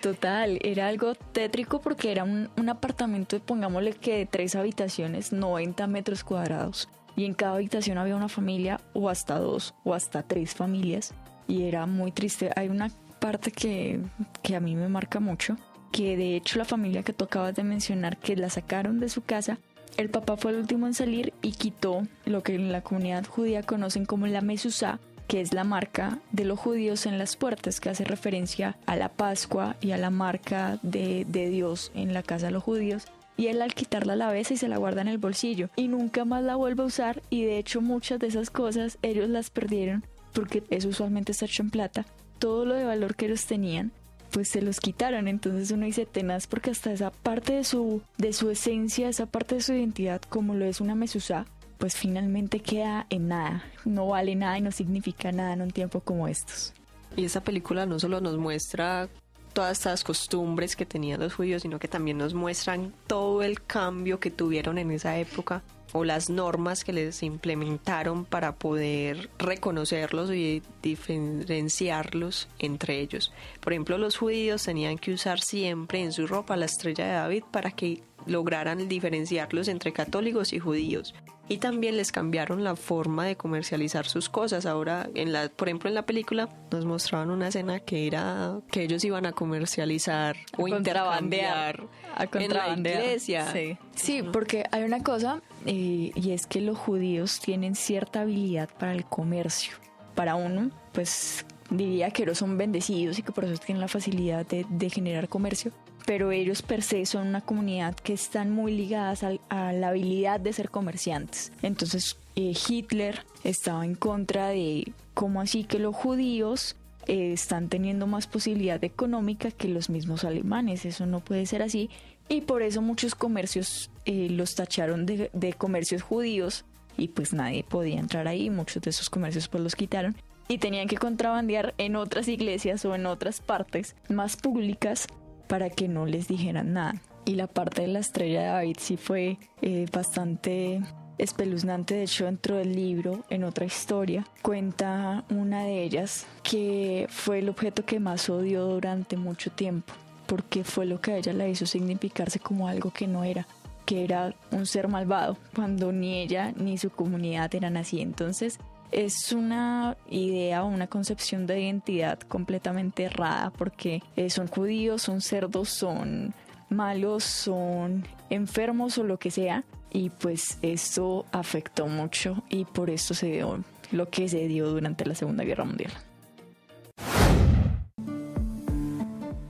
Total, 0.00 0.58
era 0.62 0.88
algo 0.88 1.14
tétrico 1.14 1.80
porque 1.80 2.10
era 2.10 2.24
un, 2.24 2.48
un 2.56 2.68
apartamento, 2.68 3.38
pongámosle 3.40 3.92
que 3.92 4.18
de 4.18 4.26
tres 4.26 4.54
habitaciones, 4.54 5.32
90 5.32 5.86
metros 5.86 6.24
cuadrados. 6.24 6.88
Y 7.16 7.24
en 7.24 7.34
cada 7.34 7.54
habitación 7.54 7.98
había 7.98 8.16
una 8.16 8.28
familia 8.28 8.80
o 8.92 9.08
hasta 9.08 9.38
dos 9.38 9.74
o 9.84 9.94
hasta 9.94 10.22
tres 10.22 10.54
familias. 10.54 11.12
Y 11.48 11.64
era 11.64 11.86
muy 11.86 12.12
triste. 12.12 12.50
Hay 12.56 12.68
una 12.68 12.90
parte 13.20 13.50
que, 13.50 14.00
que 14.42 14.56
a 14.56 14.60
mí 14.60 14.74
me 14.74 14.88
marca 14.88 15.20
mucho, 15.20 15.56
que 15.92 16.16
de 16.16 16.36
hecho 16.36 16.58
la 16.58 16.64
familia 16.64 17.02
que 17.02 17.12
tú 17.12 17.24
acabas 17.24 17.54
de 17.54 17.64
mencionar, 17.64 18.18
que 18.18 18.36
la 18.36 18.50
sacaron 18.50 19.00
de 19.00 19.08
su 19.08 19.22
casa, 19.22 19.58
el 19.96 20.10
papá 20.10 20.36
fue 20.36 20.52
el 20.52 20.58
último 20.58 20.86
en 20.86 20.94
salir 20.94 21.32
y 21.42 21.52
quitó 21.52 22.06
lo 22.24 22.42
que 22.42 22.54
en 22.54 22.72
la 22.72 22.82
comunidad 22.82 23.26
judía 23.26 23.62
conocen 23.62 24.06
como 24.06 24.26
la 24.26 24.40
mezuzá, 24.40 24.98
que 25.26 25.40
es 25.40 25.52
la 25.52 25.64
marca 25.64 26.18
de 26.32 26.44
los 26.44 26.58
judíos 26.58 27.06
en 27.06 27.18
las 27.18 27.36
puertas, 27.36 27.80
que 27.80 27.90
hace 27.90 28.04
referencia 28.04 28.76
a 28.86 28.96
la 28.96 29.08
Pascua 29.08 29.76
y 29.80 29.92
a 29.92 29.98
la 29.98 30.10
marca 30.10 30.78
de, 30.82 31.24
de 31.28 31.48
Dios 31.48 31.90
en 31.94 32.14
la 32.14 32.22
casa 32.22 32.46
de 32.46 32.52
los 32.52 32.62
judíos. 32.62 33.06
Y 33.36 33.48
él 33.48 33.60
al 33.60 33.74
quitarla 33.74 34.16
la 34.16 34.30
besa 34.30 34.54
y 34.54 34.56
se 34.56 34.68
la 34.68 34.78
guarda 34.78 35.02
en 35.02 35.08
el 35.08 35.18
bolsillo 35.18 35.68
y 35.76 35.88
nunca 35.88 36.24
más 36.24 36.42
la 36.42 36.56
vuelve 36.56 36.82
a 36.82 36.86
usar 36.86 37.22
y 37.28 37.44
de 37.44 37.58
hecho 37.58 37.82
muchas 37.82 38.18
de 38.18 38.28
esas 38.28 38.48
cosas 38.50 38.98
ellos 39.02 39.28
las 39.28 39.50
perdieron 39.50 40.06
porque 40.32 40.62
eso 40.70 40.88
usualmente 40.88 41.32
está 41.32 41.44
hecho 41.44 41.62
en 41.62 41.70
plata. 41.70 42.06
Todo 42.38 42.64
lo 42.64 42.74
de 42.74 42.84
valor 42.84 43.14
que 43.14 43.26
ellos 43.26 43.44
tenían 43.44 43.92
pues 44.30 44.48
se 44.50 44.62
los 44.62 44.80
quitaron. 44.80 45.28
Entonces 45.28 45.70
uno 45.70 45.86
dice 45.86 46.06
tenaz 46.06 46.46
porque 46.46 46.70
hasta 46.70 46.92
esa 46.92 47.10
parte 47.10 47.54
de 47.54 47.64
su, 47.64 48.02
de 48.18 48.32
su 48.32 48.50
esencia, 48.50 49.08
esa 49.08 49.26
parte 49.26 49.56
de 49.56 49.60
su 49.62 49.72
identidad, 49.72 50.20
como 50.22 50.54
lo 50.54 50.64
es 50.64 50.80
una 50.80 50.94
mesusa, 50.94 51.46
pues 51.78 51.96
finalmente 51.96 52.60
queda 52.60 53.06
en 53.10 53.28
nada. 53.28 53.64
No 53.84 54.08
vale 54.08 54.34
nada 54.34 54.58
y 54.58 54.62
no 54.62 54.72
significa 54.72 55.32
nada 55.32 55.52
en 55.52 55.62
un 55.62 55.70
tiempo 55.70 56.00
como 56.00 56.28
estos. 56.28 56.72
Y 57.16 57.24
esa 57.24 57.42
película 57.42 57.86
no 57.86 57.98
solo 57.98 58.20
nos 58.20 58.36
muestra 58.36 59.08
todas 59.52 59.78
estas 59.78 60.04
costumbres 60.04 60.76
que 60.76 60.84
tenían 60.84 61.20
los 61.20 61.34
judíos, 61.34 61.62
sino 61.62 61.78
que 61.78 61.88
también 61.88 62.18
nos 62.18 62.34
muestran 62.34 62.92
todo 63.06 63.42
el 63.42 63.62
cambio 63.62 64.20
que 64.20 64.30
tuvieron 64.30 64.76
en 64.76 64.90
esa 64.90 65.16
época 65.18 65.62
o 65.92 66.04
las 66.04 66.30
normas 66.30 66.84
que 66.84 66.92
les 66.92 67.22
implementaron 67.22 68.24
para 68.24 68.54
poder 68.54 69.30
reconocerlos 69.38 70.30
y 70.32 70.62
diferenciarlos 70.82 72.48
entre 72.58 73.00
ellos. 73.00 73.32
Por 73.60 73.72
ejemplo, 73.72 73.98
los 73.98 74.16
judíos 74.16 74.64
tenían 74.64 74.98
que 74.98 75.12
usar 75.12 75.40
siempre 75.40 76.02
en 76.02 76.12
su 76.12 76.26
ropa 76.26 76.56
la 76.56 76.66
estrella 76.66 77.06
de 77.06 77.12
David 77.12 77.44
para 77.50 77.70
que 77.70 78.02
lograran 78.26 78.88
diferenciarlos 78.88 79.68
entre 79.68 79.92
católicos 79.92 80.52
y 80.52 80.58
judíos 80.58 81.14
y 81.48 81.58
también 81.58 81.96
les 81.96 82.12
cambiaron 82.12 82.64
la 82.64 82.76
forma 82.76 83.24
de 83.24 83.36
comercializar 83.36 84.06
sus 84.06 84.28
cosas. 84.28 84.66
Ahora, 84.66 85.08
en 85.14 85.32
la, 85.32 85.48
por 85.48 85.68
ejemplo, 85.68 85.88
en 85.88 85.94
la 85.94 86.04
película 86.04 86.48
nos 86.70 86.84
mostraban 86.84 87.30
una 87.30 87.48
escena 87.48 87.80
que 87.80 88.06
era 88.06 88.58
que 88.70 88.82
ellos 88.82 89.04
iban 89.04 89.26
a 89.26 89.32
comercializar 89.32 90.36
o 90.56 90.68
intercambiar 90.68 91.84
a 92.14 92.26
contrabandear. 92.26 92.96
en 92.96 93.00
la 93.00 93.04
iglesia. 93.04 93.52
Sí, 93.52 93.78
sí 93.94 94.22
porque 94.22 94.64
hay 94.72 94.82
una 94.82 95.02
cosa 95.02 95.40
eh, 95.66 96.10
y 96.14 96.30
es 96.32 96.46
que 96.46 96.60
los 96.60 96.76
judíos 96.76 97.40
tienen 97.40 97.74
cierta 97.74 98.22
habilidad 98.22 98.68
para 98.78 98.92
el 98.92 99.04
comercio. 99.04 99.76
Para 100.14 100.34
uno, 100.34 100.70
pues 100.92 101.44
diría 101.70 102.10
que 102.10 102.22
ellos 102.22 102.38
son 102.38 102.56
bendecidos 102.56 103.18
y 103.18 103.22
que 103.22 103.32
por 103.32 103.44
eso 103.44 103.60
tienen 103.64 103.80
la 103.80 103.88
facilidad 103.88 104.46
de, 104.46 104.66
de 104.68 104.90
generar 104.90 105.28
comercio 105.28 105.72
pero 106.06 106.30
ellos 106.30 106.62
per 106.62 106.82
se 106.82 107.04
son 107.04 107.26
una 107.26 107.42
comunidad 107.42 107.94
que 107.94 108.14
están 108.14 108.50
muy 108.50 108.72
ligadas 108.72 109.24
a, 109.24 109.72
la 109.72 109.88
habilidad 109.88 110.40
de 110.40 110.52
ser 110.52 110.70
comerciantes. 110.70 111.52
Entonces 111.60 112.16
eh, 112.36 112.54
Hitler 112.66 113.26
estaba 113.44 113.84
en 113.84 113.96
contra 113.96 114.48
de 114.48 114.92
cómo 115.12 115.40
así 115.40 115.64
que 115.64 115.78
los 115.78 115.94
judíos 115.94 116.76
eh, 117.08 117.32
están 117.32 117.68
teniendo 117.68 118.06
más 118.06 118.28
posibilidad 118.28 118.82
económica 118.82 119.50
que 119.50 119.68
los 119.68 119.90
mismos 119.90 120.24
alemanes. 120.24 120.86
Eso 120.86 121.04
no 121.04 121.20
puede 121.20 121.44
ser 121.44 121.60
así. 121.60 121.90
Y 122.28 122.40
por 122.42 122.62
eso 122.62 122.80
muchos 122.82 123.14
comercios 123.14 123.90
eh, 124.04 124.28
los 124.30 124.54
tacharon 124.54 125.06
de, 125.06 125.30
de 125.32 125.52
comercios 125.52 126.02
judíos 126.02 126.64
y 126.96 127.08
pues 127.08 127.32
nadie 127.32 127.64
podía 127.64 127.98
entrar 127.98 128.28
ahí. 128.28 128.48
Muchos 128.48 128.82
de 128.82 128.90
esos 128.90 129.10
comercios 129.10 129.48
pues 129.48 129.62
los 129.62 129.74
quitaron 129.74 130.16
y 130.48 130.58
tenían 130.58 130.88
que 130.88 130.96
contrabandear 130.96 131.74
en 131.78 131.96
otras 131.96 132.28
iglesias 132.28 132.84
o 132.84 132.94
en 132.94 133.06
otras 133.06 133.40
partes 133.40 133.96
más 134.08 134.36
públicas 134.36 135.08
para 135.46 135.70
que 135.70 135.88
no 135.88 136.06
les 136.06 136.28
dijeran 136.28 136.72
nada. 136.72 137.00
Y 137.24 137.34
la 137.34 137.46
parte 137.46 137.82
de 137.82 137.88
la 137.88 137.98
estrella 137.98 138.40
de 138.40 138.46
David 138.46 138.76
sí 138.78 138.96
fue 138.96 139.38
eh, 139.62 139.86
bastante 139.92 140.80
espeluznante. 141.18 141.94
De 141.94 142.02
hecho, 142.04 142.26
dentro 142.26 142.56
del 142.56 142.74
libro, 142.74 143.24
en 143.30 143.44
otra 143.44 143.64
historia, 143.64 144.26
cuenta 144.42 145.24
una 145.30 145.64
de 145.64 145.82
ellas 145.82 146.26
que 146.42 147.06
fue 147.10 147.40
el 147.40 147.48
objeto 147.48 147.84
que 147.84 148.00
más 148.00 148.28
odió 148.30 148.64
durante 148.66 149.16
mucho 149.16 149.50
tiempo, 149.50 149.92
porque 150.26 150.62
fue 150.62 150.86
lo 150.86 151.00
que 151.00 151.12
a 151.12 151.16
ella 151.16 151.32
la 151.32 151.48
hizo 151.48 151.66
significarse 151.66 152.38
como 152.38 152.68
algo 152.68 152.92
que 152.92 153.06
no 153.06 153.24
era 153.24 153.46
que 153.86 154.02
era 154.04 154.34
un 154.50 154.66
ser 154.66 154.88
malvado, 154.88 155.38
cuando 155.54 155.92
ni 155.92 156.20
ella 156.20 156.52
ni 156.56 156.76
su 156.76 156.90
comunidad 156.90 157.54
eran 157.54 157.76
así. 157.76 158.00
Entonces, 158.00 158.58
es 158.92 159.32
una 159.32 159.96
idea 160.08 160.64
o 160.64 160.68
una 160.68 160.86
concepción 160.86 161.46
de 161.46 161.60
identidad 161.60 162.20
completamente 162.20 163.04
errada 163.04 163.50
porque 163.50 164.02
eh, 164.16 164.30
son 164.30 164.48
judíos, 164.48 165.02
son 165.02 165.20
cerdos, 165.20 165.68
son 165.68 166.34
malos, 166.68 167.24
son 167.24 168.06
enfermos 168.30 168.98
o 168.98 169.04
lo 169.04 169.18
que 169.18 169.30
sea. 169.30 169.64
Y 169.92 170.10
pues 170.10 170.58
esto 170.62 171.24
afectó 171.32 171.86
mucho 171.86 172.42
y 172.48 172.64
por 172.64 172.90
esto 172.90 173.14
se 173.14 173.30
dio 173.30 173.64
lo 173.92 174.10
que 174.10 174.28
se 174.28 174.46
dio 174.48 174.68
durante 174.68 175.06
la 175.06 175.14
Segunda 175.14 175.44
Guerra 175.44 175.64
Mundial. 175.64 175.92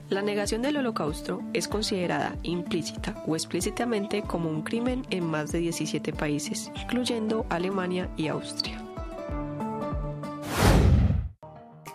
La 0.08 0.22
negación 0.22 0.62
del 0.62 0.76
holocausto 0.76 1.42
es 1.52 1.66
considerada 1.66 2.36
implícita 2.44 3.22
o 3.26 3.34
explícitamente 3.34 4.22
como 4.22 4.48
un 4.48 4.62
crimen 4.62 5.04
en 5.10 5.24
más 5.24 5.50
de 5.50 5.58
17 5.58 6.12
países, 6.12 6.70
incluyendo 6.80 7.44
Alemania 7.50 8.08
y 8.16 8.28
Austria. 8.28 8.85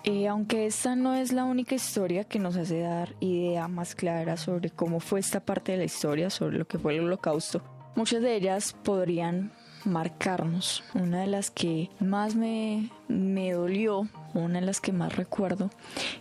Eh, 0.04 0.28
aunque 0.28 0.66
esta 0.66 0.96
no 0.96 1.14
es 1.14 1.32
la 1.32 1.44
única 1.44 1.76
historia 1.76 2.24
que 2.24 2.40
nos 2.40 2.56
hace 2.58 2.80
dar 2.80 3.16
idea 3.20 3.68
más 3.68 3.94
clara 3.94 4.36
sobre 4.36 4.72
cómo 4.72 5.00
fue 5.00 5.20
esta 5.20 5.40
parte 5.40 5.74
de 5.74 5.78
la 5.80 5.84
historia, 5.84 6.30
sobre 6.32 6.58
lo 6.58 6.66
que 6.66 6.80
fue 6.80 6.96
el 6.96 7.06
holocausto, 7.06 7.62
muchas 7.96 8.22
de 8.22 8.36
ellas 8.36 8.76
podrían 8.84 9.52
marcarnos. 9.86 10.84
Una 10.96 11.22
de 11.22 11.28
las 11.28 11.52
que 11.52 11.90
más 12.00 12.36
me, 12.36 12.90
me 13.08 13.52
dolió, 13.52 14.08
una 14.34 14.60
de 14.60 14.66
las 14.66 14.82
que 14.82 14.92
más 14.92 15.16
recuerdo, 15.16 15.70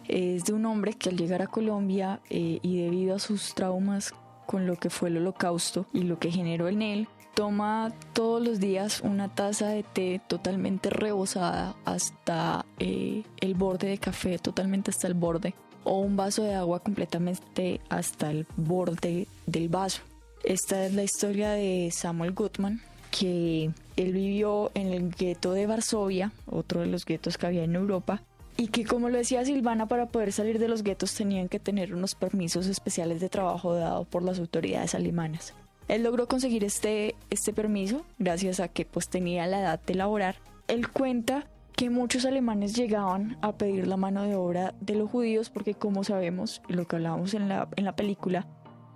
es 0.09 0.45
de 0.45 0.53
un 0.53 0.67
hombre 0.67 0.93
que 0.95 1.09
al 1.09 1.17
llegar 1.17 1.41
a 1.41 1.47
Colombia 1.47 2.21
eh, 2.29 2.59
y 2.63 2.83
debido 2.83 3.15
a 3.17 3.19
sus 3.19 3.55
traumas 3.55 4.15
con 4.47 4.67
lo 4.67 4.77
que 4.77 4.91
fue 4.91 5.09
el 5.09 5.19
holocausto 5.19 5.87
y 5.93 6.03
lo 6.03 6.19
que 6.19 6.31
generó 6.31 6.69
en 6.69 6.83
él, 6.83 7.09
toma 7.41 7.91
todos 8.13 8.47
los 8.47 8.61
días 8.61 9.01
una 9.01 9.35
taza 9.35 9.69
de 9.69 9.83
té 9.83 10.21
totalmente 10.29 10.91
rebosada 10.91 11.75
hasta 11.87 12.67
eh, 12.79 13.23
el 13.41 13.55
borde 13.55 13.89
de 13.89 13.97
café, 13.97 14.39
totalmente 14.39 14.91
hasta 14.91 15.07
el 15.07 15.15
borde, 15.15 15.55
o 15.85 16.01
un 16.01 16.17
vaso 16.17 16.43
de 16.43 16.55
agua 16.55 16.81
completamente 16.81 17.81
hasta 17.89 18.31
el 18.31 18.47
borde 18.59 19.27
del 19.47 19.71
vaso. 19.71 20.03
Esta 20.45 20.85
es 20.85 20.93
la 20.93 21.03
historia 21.03 21.53
de 21.53 21.89
Samuel 21.91 22.33
Gutman, 22.33 22.83
que 23.11 23.71
él 23.97 24.13
vivió 24.13 24.71
en 24.75 24.89
el 24.89 25.11
gueto 25.11 25.55
de 25.55 25.67
Varsovia, 25.67 26.33
otro 26.45 26.83
de 26.83 26.89
los 26.89 27.07
guetos 27.07 27.39
que 27.39 27.47
había 27.47 27.65
en 27.65 27.75
Europa, 27.75 28.21
y 28.59 28.69
que 28.69 28.85
como 28.85 29.09
lo 29.09 29.17
decía 29.17 29.47
Silvana, 29.47 29.87
para 29.87 30.09
poder 30.09 30.33
salir 30.33 30.59
de 30.59 30.69
los 30.69 30.83
guetos 30.83 31.15
tenían 31.15 31.49
que 31.49 31.59
tener 31.59 31.95
unos 31.95 32.15
permisos 32.15 32.67
especiales 32.67 33.19
de 33.23 33.31
trabajo 33.31 33.73
dados 33.73 34.07
por 34.09 34.23
las 34.23 34.39
autoridades 34.39 34.95
alemanas. 34.95 35.55
Él 35.91 36.05
logró 36.05 36.29
conseguir 36.29 36.63
este, 36.63 37.17
este 37.31 37.53
permiso 37.53 38.07
gracias 38.21 38.61
a 38.61 38.69
que 38.69 38.85
pues 38.85 39.09
tenía 39.09 39.49
la 39.49 39.59
edad 39.59 39.81
de 39.85 39.97
laborar. 39.97 40.37
Él 40.69 40.89
cuenta 40.89 41.49
que 41.75 41.91
muchos 41.91 42.25
alemanes 42.25 42.77
llegaban 42.77 43.37
a 43.43 43.57
pedir 43.57 43.89
la 43.89 43.97
mano 43.97 44.23
de 44.23 44.37
obra 44.37 44.73
de 44.81 44.95
los 44.95 45.11
judíos 45.11 45.51
porque 45.51 45.75
como 45.75 46.05
sabemos, 46.05 46.63
lo 46.69 46.87
que 46.87 46.95
hablábamos 46.95 47.35
en 47.35 47.49
la, 47.49 47.69
en 47.75 47.85
la 47.85 47.97
película, 47.97 48.47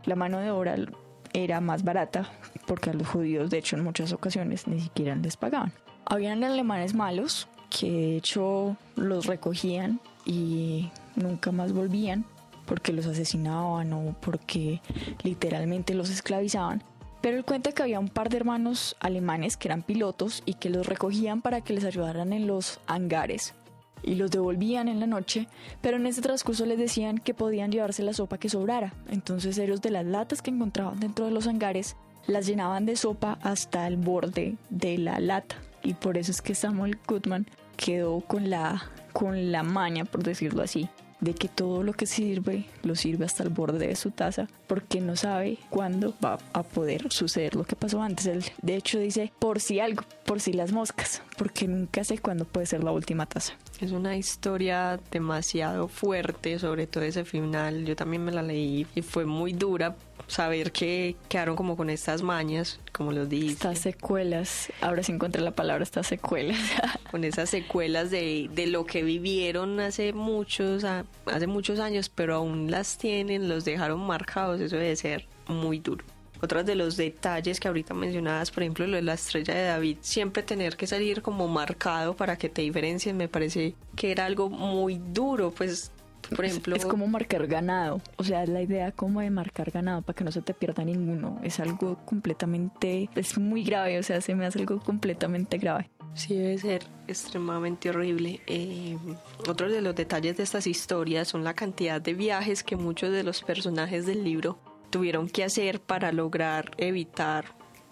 la 0.05 0.15
mano 0.15 0.39
de 0.39 0.53
obra 0.53 0.77
era 1.33 1.61
más 1.61 1.83
barata 1.83 2.31
porque 2.65 2.91
a 2.91 2.95
los 2.95 3.09
judíos 3.09 3.51
de 3.51 3.59
hecho 3.59 3.75
en 3.75 3.83
muchas 3.83 4.13
ocasiones 4.13 4.69
ni 4.69 4.79
siquiera 4.79 5.17
les 5.17 5.37
pagaban. 5.37 5.73
Habían 6.07 6.45
alemanes 6.45 6.95
malos 6.95 7.49
que 7.77 7.91
de 7.91 8.17
hecho 8.19 8.77
los 8.95 9.27
recogían 9.27 9.99
y 10.25 10.93
nunca 11.17 11.51
más 11.51 11.73
volvían 11.73 12.25
porque 12.67 12.93
los 12.93 13.07
asesinaban 13.07 13.93
o 13.93 14.15
porque 14.21 14.81
literalmente 15.23 15.95
los 15.95 16.11
esclavizaban. 16.11 16.83
Pero 17.21 17.39
él 17.39 17.45
cuenta 17.45 17.73
que 17.73 17.83
había 17.83 18.01
un 18.01 18.09
par 18.09 18.29
de 18.29 18.37
hermanos 18.37 18.97
alemanes 19.01 19.57
que 19.57 19.69
eran 19.69 19.83
pilotos 19.83 20.43
y 20.45 20.55
que 20.55 20.71
los 20.71 20.87
recogían 20.87 21.41
para 21.41 21.63
que 21.63 21.73
les 21.73 21.85
ayudaran 21.85 22.33
en 22.33 22.47
los 22.47 22.81
hangares 22.87 23.55
y 24.03 24.17
los 24.17 24.31
devolvían 24.31 24.89
en 24.89 25.01
la 25.01 25.07
noche, 25.07 25.49
pero 25.81 25.97
en 25.97 26.07
ese 26.07 26.21
transcurso 26.21 26.67
les 26.67 26.79
decían 26.79 27.17
que 27.17 27.33
podían 27.33 27.73
llevarse 27.73 28.03
la 28.03 28.13
sopa 28.13 28.37
que 28.37 28.51
sobrara. 28.51 28.93
Entonces 29.09 29.57
ellos 29.57 29.81
de 29.81 29.91
las 29.91 30.05
latas 30.05 30.43
que 30.43 30.51
encontraban 30.51 31.01
dentro 31.01 31.25
de 31.25 31.31
los 31.31 31.47
hangares 31.47 31.97
las 32.27 32.47
llenaban 32.47 32.85
de 32.85 32.97
sopa 32.97 33.39
hasta 33.43 33.87
el 33.87 33.97
borde 33.97 34.57
de 34.69 34.99
la 34.99 35.19
lata 35.21 35.57
y 35.85 35.95
por 35.95 36.17
eso 36.19 36.33
es 36.33 36.43
que 36.43 36.55
Samuel 36.55 36.99
Goodman 37.07 37.47
quedó 37.77 38.21
con 38.21 38.51
la, 38.51 38.91
con 39.13 39.53
la 39.53 39.63
maña, 39.63 40.05
por 40.05 40.23
decirlo 40.23 40.63
así, 40.63 40.89
de 41.25 41.35
que 41.35 41.49
todo 41.49 41.83
lo 41.83 41.93
que 41.93 42.07
sirve 42.07 42.67
lo 42.83 42.95
sirve 42.95 43.25
hasta 43.25 43.43
el 43.43 43.49
borde 43.49 43.87
de 43.87 43.97
su 43.97 44.11
taza 44.11 44.49
porque 44.67 45.01
no 45.01 45.17
sabe 45.17 45.59
cuándo 45.71 46.15
va 46.25 46.39
a 46.53 46.63
poder 46.63 47.11
suceder 47.11 47.57
lo 47.57 47.65
que 47.65 47.77
pasó 47.77 48.03
antes. 48.03 48.27
Él 48.27 48.45
de 48.63 48.77
hecho 48.77 48.99
dice 48.99 49.33
por 49.39 49.61
si 49.61 49.81
algo, 49.81 50.05
por 50.25 50.41
si 50.41 50.53
las 50.53 50.73
moscas, 50.73 51.23
porque 51.37 51.67
nunca 51.67 52.05
sé 52.05 52.19
cuándo 52.19 52.45
puede 52.45 52.67
ser 52.67 52.85
la 52.85 52.93
última 52.93 53.27
taza. 53.27 53.55
Es 53.81 53.91
una 53.91 54.17
historia 54.17 55.01
demasiado 55.11 55.89
fuerte, 55.89 56.59
sobre 56.59 56.87
todo 56.87 57.05
ese 57.05 57.25
final. 57.25 57.85
Yo 57.85 57.97
también 57.97 58.25
me 58.25 58.33
la 58.33 58.43
leí 58.43 58.87
y 58.95 59.03
fue 59.03 59.25
muy 59.25 59.53
dura 59.53 59.97
saber 60.27 60.73
que 60.73 61.17
quedaron 61.29 61.57
como 61.57 61.77
con 61.77 61.91
estas 61.91 62.23
mañas, 62.23 62.81
como 62.93 63.13
lo 63.13 63.27
dice. 63.27 63.53
Estas 63.53 63.79
secuelas, 63.81 64.73
ahora 64.81 65.03
sí 65.03 65.13
encontré 65.13 65.43
la 65.43 65.51
palabra, 65.51 65.83
estas 65.83 66.07
secuelas. 66.07 66.59
con 67.15 67.23
esas 67.23 67.49
secuelas 67.49 68.11
de, 68.11 68.51
de 68.53 68.67
lo 68.67 68.87
que 68.87 69.05
vivieron 69.05 69.79
hace 69.79 70.13
muchos, 70.13 70.83
hace 70.83 71.47
muchos 71.47 71.79
años, 71.79 72.09
pero 72.09 72.35
aún 72.35 72.73
las 72.73 72.99
tienen, 72.99 73.49
los 73.49 73.65
dejaron 73.65 74.05
marcados, 74.05 74.61
eso 74.61 74.75
debe 74.75 74.97
ser 74.97 75.25
muy 75.47 75.79
duro. 75.79 76.05
Otros 76.43 76.67
de 76.67 76.75
los 76.75 76.97
detalles 76.97 77.61
que 77.61 77.69
ahorita 77.69 77.95
mencionabas, 77.95 78.51
por 78.51 78.65
ejemplo, 78.65 78.89
lo 78.89 78.97
de 78.97 79.03
la 79.03 79.15
estrella 79.15 79.55
de 79.55 79.63
David, 79.63 79.99
siempre 80.01 80.43
tener 80.43 80.77
que 80.77 80.89
salir 80.89 81.23
como 81.23 81.47
marcado 81.47 82.17
para 82.17 82.37
que 82.37 82.49
te 82.49 82.63
diferencien, 82.63 83.17
me 83.17 83.29
parece 83.29 83.77
que 83.95 84.11
era 84.11 84.25
algo 84.25 84.51
muy 84.51 85.01
duro, 85.13 85.53
pues 85.53 85.93
por 86.35 86.45
ejemplo, 86.45 86.77
es, 86.77 86.87
como 86.87 87.07
marcar 87.07 87.47
ganado, 87.47 88.01
o 88.17 88.25
sea, 88.25 88.47
la 88.47 88.63
idea 88.63 88.93
como 88.93 89.21
de 89.21 89.31
marcar 89.31 89.71
ganado 89.71 90.03
para 90.03 90.17
que 90.17 90.25
no 90.25 90.33
se 90.33 90.43
te 90.43 90.55
pierda 90.55 90.85
ninguno. 90.85 91.41
Es 91.43 91.61
algo 91.61 91.99
completamente, 92.05 93.09
es 93.15 93.39
muy 93.39 93.65
grave, 93.65 93.99
o 93.99 94.03
sea, 94.03 94.21
se 94.21 94.35
me 94.35 94.47
hace 94.47 94.61
algo 94.61 94.81
completamente 94.81 95.59
grave. 95.59 95.91
Sí, 96.15 96.35
debe 96.35 96.59
ser 96.59 96.85
extremadamente 97.09 97.91
horrible. 97.91 98.41
Eh, 98.47 98.97
otro 99.49 99.69
de 99.69 99.83
los 99.83 99.95
detalles 99.95 100.37
de 100.37 100.45
estas 100.45 100.67
historias 100.67 101.29
son 101.29 101.43
la 101.43 101.55
cantidad 101.55 102.01
de 102.01 102.15
viajes 102.15 102.63
que 102.63 102.77
muchos 102.77 103.11
de 103.11 103.25
los 103.25 103.43
personajes 103.43 104.07
del 104.07 104.23
libro 104.23 104.59
tuvieron 104.91 105.29
que 105.29 105.43
hacer 105.43 105.81
para 105.81 106.13
lograr 106.13 106.71
evitar 106.79 107.47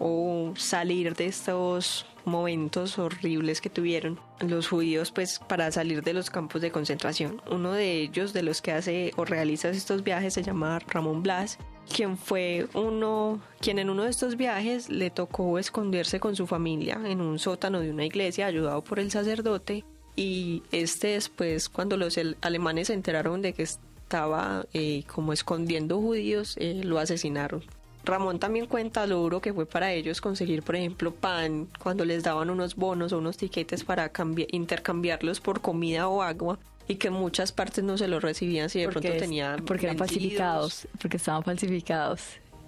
o 0.05 0.53
salir 0.57 1.15
de 1.15 1.27
estos 1.27 2.05
momentos 2.25 2.99
horribles 2.99 3.61
que 3.61 3.69
tuvieron 3.69 4.19
los 4.41 4.67
judíos 4.67 5.11
pues 5.11 5.39
para 5.39 5.71
salir 5.71 6.03
de 6.03 6.13
los 6.13 6.29
campos 6.29 6.61
de 6.61 6.71
concentración. 6.71 7.41
Uno 7.49 7.71
de 7.71 8.01
ellos 8.01 8.33
de 8.33 8.43
los 8.43 8.61
que 8.61 8.73
hace 8.73 9.13
o 9.15 9.23
realiza 9.23 9.69
estos 9.69 10.03
viajes 10.03 10.33
se 10.33 10.43
llama 10.43 10.79
Ramón 10.87 11.23
Blas, 11.23 11.57
quien 11.89 12.17
fue 12.17 12.67
uno 12.73 13.41
quien 13.61 13.79
en 13.79 13.89
uno 13.89 14.03
de 14.03 14.09
estos 14.09 14.35
viajes 14.35 14.89
le 14.89 15.09
tocó 15.09 15.57
esconderse 15.57 16.19
con 16.19 16.35
su 16.35 16.47
familia 16.47 16.99
en 17.05 17.21
un 17.21 17.39
sótano 17.39 17.79
de 17.79 17.89
una 17.89 18.05
iglesia 18.05 18.47
ayudado 18.47 18.83
por 18.83 18.99
el 18.99 19.09
sacerdote 19.09 19.85
y 20.17 20.63
este 20.73 21.09
después 21.09 21.69
cuando 21.69 21.95
los 21.95 22.19
alemanes 22.41 22.87
se 22.87 22.93
enteraron 22.93 23.41
de 23.41 23.53
que 23.53 23.63
estaba 23.63 24.65
eh, 24.73 25.03
como 25.07 25.31
escondiendo 25.31 25.99
judíos 25.99 26.55
eh, 26.57 26.81
lo 26.83 26.99
asesinaron 26.99 27.63
Ramón 28.03 28.39
también 28.39 28.65
cuenta 28.65 29.07
lo 29.07 29.17
duro 29.17 29.41
que 29.41 29.53
fue 29.53 29.65
para 29.65 29.93
ellos 29.93 30.19
conseguir, 30.19 30.63
por 30.63 30.75
ejemplo, 30.75 31.13
pan 31.13 31.67
cuando 31.81 32.03
les 32.05 32.23
daban 32.23 32.49
unos 32.49 32.75
bonos 32.75 33.13
o 33.13 33.17
unos 33.17 33.37
tiquetes 33.37 33.83
para 33.83 34.11
intercambiarlos 34.51 35.39
por 35.39 35.61
comida 35.61 36.07
o 36.07 36.21
agua 36.21 36.59
y 36.87 36.95
que 36.95 37.09
muchas 37.09 37.51
partes 37.51 37.83
no 37.83 37.97
se 37.97 38.07
los 38.07 38.21
recibían 38.21 38.69
si 38.69 38.81
de 38.81 38.89
pronto 38.89 39.09
tenían 39.17 39.63
porque 39.65 39.85
eran 39.85 39.97
falsificados, 39.97 40.87
porque 41.01 41.17
estaban 41.17 41.43
falsificados. 41.43 42.21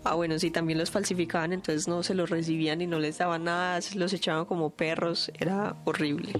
Ah, 0.06 0.14
bueno, 0.14 0.38
sí, 0.38 0.52
también 0.52 0.78
los 0.78 0.92
falsificaban, 0.92 1.52
entonces 1.52 1.88
no 1.88 2.04
se 2.04 2.14
los 2.14 2.30
recibían 2.30 2.80
y 2.80 2.88
no 2.88 3.00
les 3.00 3.18
daban 3.18 3.46
nada, 3.46 3.80
los 3.96 4.14
echaban 4.14 4.46
como 4.46 4.70
perros, 4.70 5.32
era 5.40 5.76
horrible. 5.84 6.34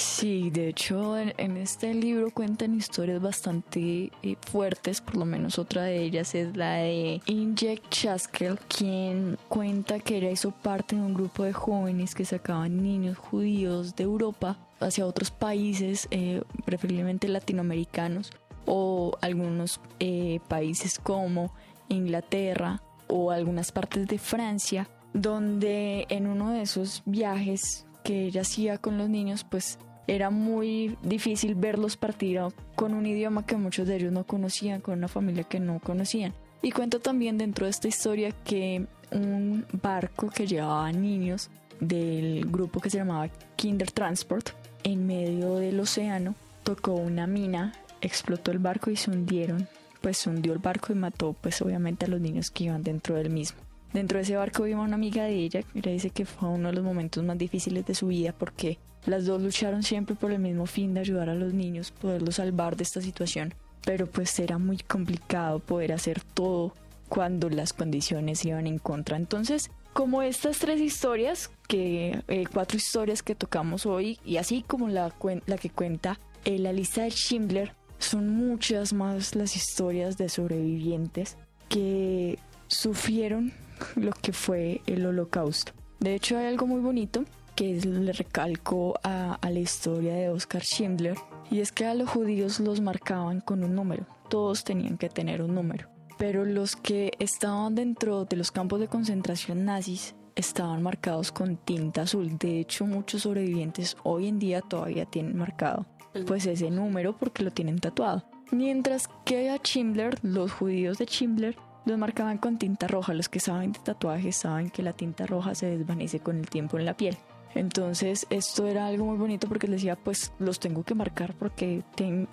Sí, 0.00 0.48
de 0.48 0.68
hecho 0.68 1.18
en, 1.18 1.58
este 1.58 1.92
libro 1.92 2.30
cuentan 2.30 2.74
historias 2.74 3.20
bastante 3.20 4.10
eh, 4.22 4.36
fuertes, 4.50 5.02
por 5.02 5.18
lo 5.18 5.26
menos 5.26 5.58
otra 5.58 5.82
de 5.82 6.02
ellas 6.02 6.34
es 6.34 6.56
la 6.56 6.76
de 6.76 7.20
Injek 7.26 7.86
Chaskel, 7.90 8.58
quien 8.60 9.36
cuenta 9.50 9.98
que 9.98 10.16
ella 10.16 10.30
hizo 10.30 10.52
parte 10.52 10.96
de 10.96 11.02
un 11.02 11.12
grupo 11.12 11.44
de 11.44 11.52
jóvenes 11.52 12.14
que 12.14 12.24
sacaban 12.24 12.82
niños 12.82 13.18
judíos 13.18 13.94
de 13.94 14.04
Europa 14.04 14.56
hacia 14.80 15.04
otros 15.04 15.30
países, 15.30 16.08
eh, 16.10 16.42
preferiblemente 16.64 17.28
latinoamericanos, 17.28 18.32
o 18.64 19.18
algunos 19.20 19.82
eh, 19.98 20.40
países 20.48 20.98
como 20.98 21.52
Inglaterra 21.90 22.82
o 23.06 23.32
algunas 23.32 23.70
partes 23.70 24.06
de 24.06 24.18
Francia, 24.18 24.88
donde 25.12 26.06
en 26.08 26.26
uno 26.26 26.52
de 26.52 26.62
esos 26.62 27.02
viajes 27.04 27.84
que 28.02 28.26
ella 28.26 28.40
hacía 28.40 28.78
con 28.78 28.96
los 28.96 29.10
niños, 29.10 29.44
pues 29.44 29.78
era 30.06 30.30
muy 30.30 30.96
difícil 31.02 31.54
verlos 31.54 31.96
partir 31.96 32.40
con 32.74 32.94
un 32.94 33.06
idioma 33.06 33.46
que 33.46 33.56
muchos 33.56 33.86
de 33.86 33.96
ellos 33.96 34.12
no 34.12 34.24
conocían, 34.24 34.80
con 34.80 34.98
una 34.98 35.08
familia 35.08 35.44
que 35.44 35.60
no 35.60 35.80
conocían. 35.80 36.34
Y 36.62 36.72
cuento 36.72 37.00
también 37.00 37.38
dentro 37.38 37.66
de 37.66 37.70
esta 37.70 37.88
historia 37.88 38.32
que 38.44 38.86
un 39.12 39.64
barco 39.82 40.28
que 40.28 40.46
llevaba 40.46 40.92
niños 40.92 41.50
del 41.80 42.44
grupo 42.50 42.80
que 42.80 42.90
se 42.90 42.98
llamaba 42.98 43.28
Kinder 43.56 43.90
Transport 43.90 44.50
en 44.84 45.06
medio 45.06 45.56
del 45.56 45.80
océano 45.80 46.34
tocó 46.62 46.94
una 46.94 47.26
mina, 47.26 47.72
explotó 48.00 48.50
el 48.50 48.58
barco 48.58 48.90
y 48.90 48.96
se 48.96 49.10
hundieron. 49.10 49.68
Pues 50.00 50.18
se 50.18 50.30
hundió 50.30 50.52
el 50.52 50.58
barco 50.58 50.92
y 50.92 50.96
mató 50.96 51.34
pues 51.38 51.60
obviamente 51.60 52.06
a 52.06 52.08
los 52.08 52.20
niños 52.20 52.50
que 52.50 52.64
iban 52.64 52.82
dentro 52.82 53.16
del 53.16 53.30
mismo. 53.30 53.60
Dentro 53.92 54.18
de 54.18 54.22
ese 54.22 54.36
barco 54.36 54.66
iba 54.66 54.80
una 54.80 54.94
amiga 54.94 55.24
de 55.24 55.34
ella, 55.34 55.62
que 55.62 55.80
ella 55.80 55.92
dice 55.92 56.10
que 56.10 56.24
fue 56.24 56.48
uno 56.48 56.68
de 56.68 56.74
los 56.74 56.84
momentos 56.84 57.24
más 57.24 57.36
difíciles 57.36 57.84
de 57.86 57.94
su 57.94 58.06
vida 58.08 58.32
porque 58.36 58.78
las 59.06 59.26
dos 59.26 59.42
lucharon 59.42 59.82
siempre 59.82 60.14
por 60.14 60.30
el 60.30 60.38
mismo 60.38 60.66
fin 60.66 60.94
de 60.94 61.00
ayudar 61.00 61.28
a 61.28 61.34
los 61.34 61.52
niños, 61.54 61.90
poderlos 61.90 62.36
salvar 62.36 62.76
de 62.76 62.84
esta 62.84 63.00
situación. 63.00 63.54
Pero 63.84 64.06
pues 64.06 64.38
era 64.38 64.58
muy 64.58 64.78
complicado 64.78 65.58
poder 65.58 65.92
hacer 65.92 66.20
todo 66.20 66.74
cuando 67.08 67.50
las 67.50 67.72
condiciones 67.72 68.44
iban 68.44 68.66
en 68.66 68.78
contra. 68.78 69.16
Entonces, 69.16 69.70
como 69.92 70.22
estas 70.22 70.58
tres 70.58 70.80
historias, 70.80 71.50
que 71.66 72.22
eh, 72.28 72.44
cuatro 72.52 72.76
historias 72.76 73.22
que 73.22 73.34
tocamos 73.34 73.86
hoy, 73.86 74.18
y 74.24 74.36
así 74.36 74.62
como 74.64 74.88
la, 74.88 75.12
la 75.46 75.58
que 75.58 75.70
cuenta 75.70 76.20
eh, 76.44 76.58
la 76.58 76.72
lista 76.72 77.02
de 77.02 77.10
Schindler, 77.10 77.74
son 77.98 78.28
muchas 78.28 78.92
más 78.92 79.34
las 79.34 79.56
historias 79.56 80.16
de 80.16 80.28
sobrevivientes 80.28 81.36
que 81.68 82.38
sufrieron 82.68 83.52
lo 83.96 84.12
que 84.12 84.32
fue 84.32 84.82
el 84.86 85.06
holocausto. 85.06 85.72
De 85.98 86.14
hecho 86.14 86.38
hay 86.38 86.46
algo 86.46 86.66
muy 86.66 86.80
bonito 86.80 87.24
que 87.54 87.74
le 87.74 88.12
recalco 88.12 88.94
a, 89.02 89.38
la 89.42 89.58
historia 89.58 90.14
de 90.14 90.30
Oscar 90.30 90.62
Schindler 90.62 91.16
y 91.50 91.60
es 91.60 91.72
que 91.72 91.84
a 91.84 91.94
los 91.94 92.08
judíos 92.08 92.60
los 92.60 92.80
marcaban 92.80 93.40
con 93.40 93.64
un 93.64 93.74
número, 93.74 94.06
todos 94.28 94.64
tenían 94.64 94.96
que 94.96 95.08
tener 95.08 95.42
un 95.42 95.54
número, 95.54 95.88
pero 96.16 96.44
los 96.44 96.76
que 96.76 97.12
estaban 97.18 97.74
dentro 97.74 98.24
de 98.24 98.36
los 98.36 98.50
campos 98.50 98.80
de 98.80 98.88
concentración 98.88 99.64
nazis 99.64 100.14
estaban 100.36 100.82
marcados 100.82 101.32
con 101.32 101.56
tinta 101.56 102.02
azul. 102.02 102.38
De 102.38 102.60
hecho, 102.60 102.86
muchos 102.86 103.22
sobrevivientes 103.22 103.96
hoy 104.04 104.28
en 104.28 104.38
día 104.38 104.62
todavía 104.62 105.04
tienen 105.04 105.36
marcado 105.36 105.86
pues 106.26 106.46
ese 106.46 106.70
número 106.70 107.16
porque 107.16 107.42
lo 107.42 107.50
tienen 107.50 107.78
tatuado. 107.78 108.24
Mientras 108.50 109.08
que 109.24 109.50
a 109.50 109.58
Schindler, 109.58 110.18
los 110.22 110.50
judíos 110.52 110.98
de 110.98 111.06
Schindler, 111.06 111.56
los 111.84 111.98
marcaban 111.98 112.38
con 112.38 112.58
tinta 112.58 112.86
roja. 112.86 113.14
Los 113.14 113.28
que 113.28 113.40
saben 113.40 113.72
de 113.72 113.80
tatuajes 113.80 114.36
saben 114.36 114.70
que 114.70 114.82
la 114.82 114.92
tinta 114.92 115.26
roja 115.26 115.54
se 115.54 115.66
desvanece 115.66 116.20
con 116.20 116.38
el 116.38 116.48
tiempo 116.48 116.78
en 116.78 116.86
la 116.86 116.96
piel. 116.96 117.16
Entonces 117.54 118.26
esto 118.30 118.66
era 118.66 118.86
algo 118.86 119.06
muy 119.06 119.16
bonito 119.16 119.48
porque 119.48 119.66
les 119.66 119.80
decía 119.80 119.96
pues 119.96 120.32
los 120.38 120.60
tengo 120.60 120.84
que 120.84 120.94
marcar 120.94 121.34
porque 121.34 121.82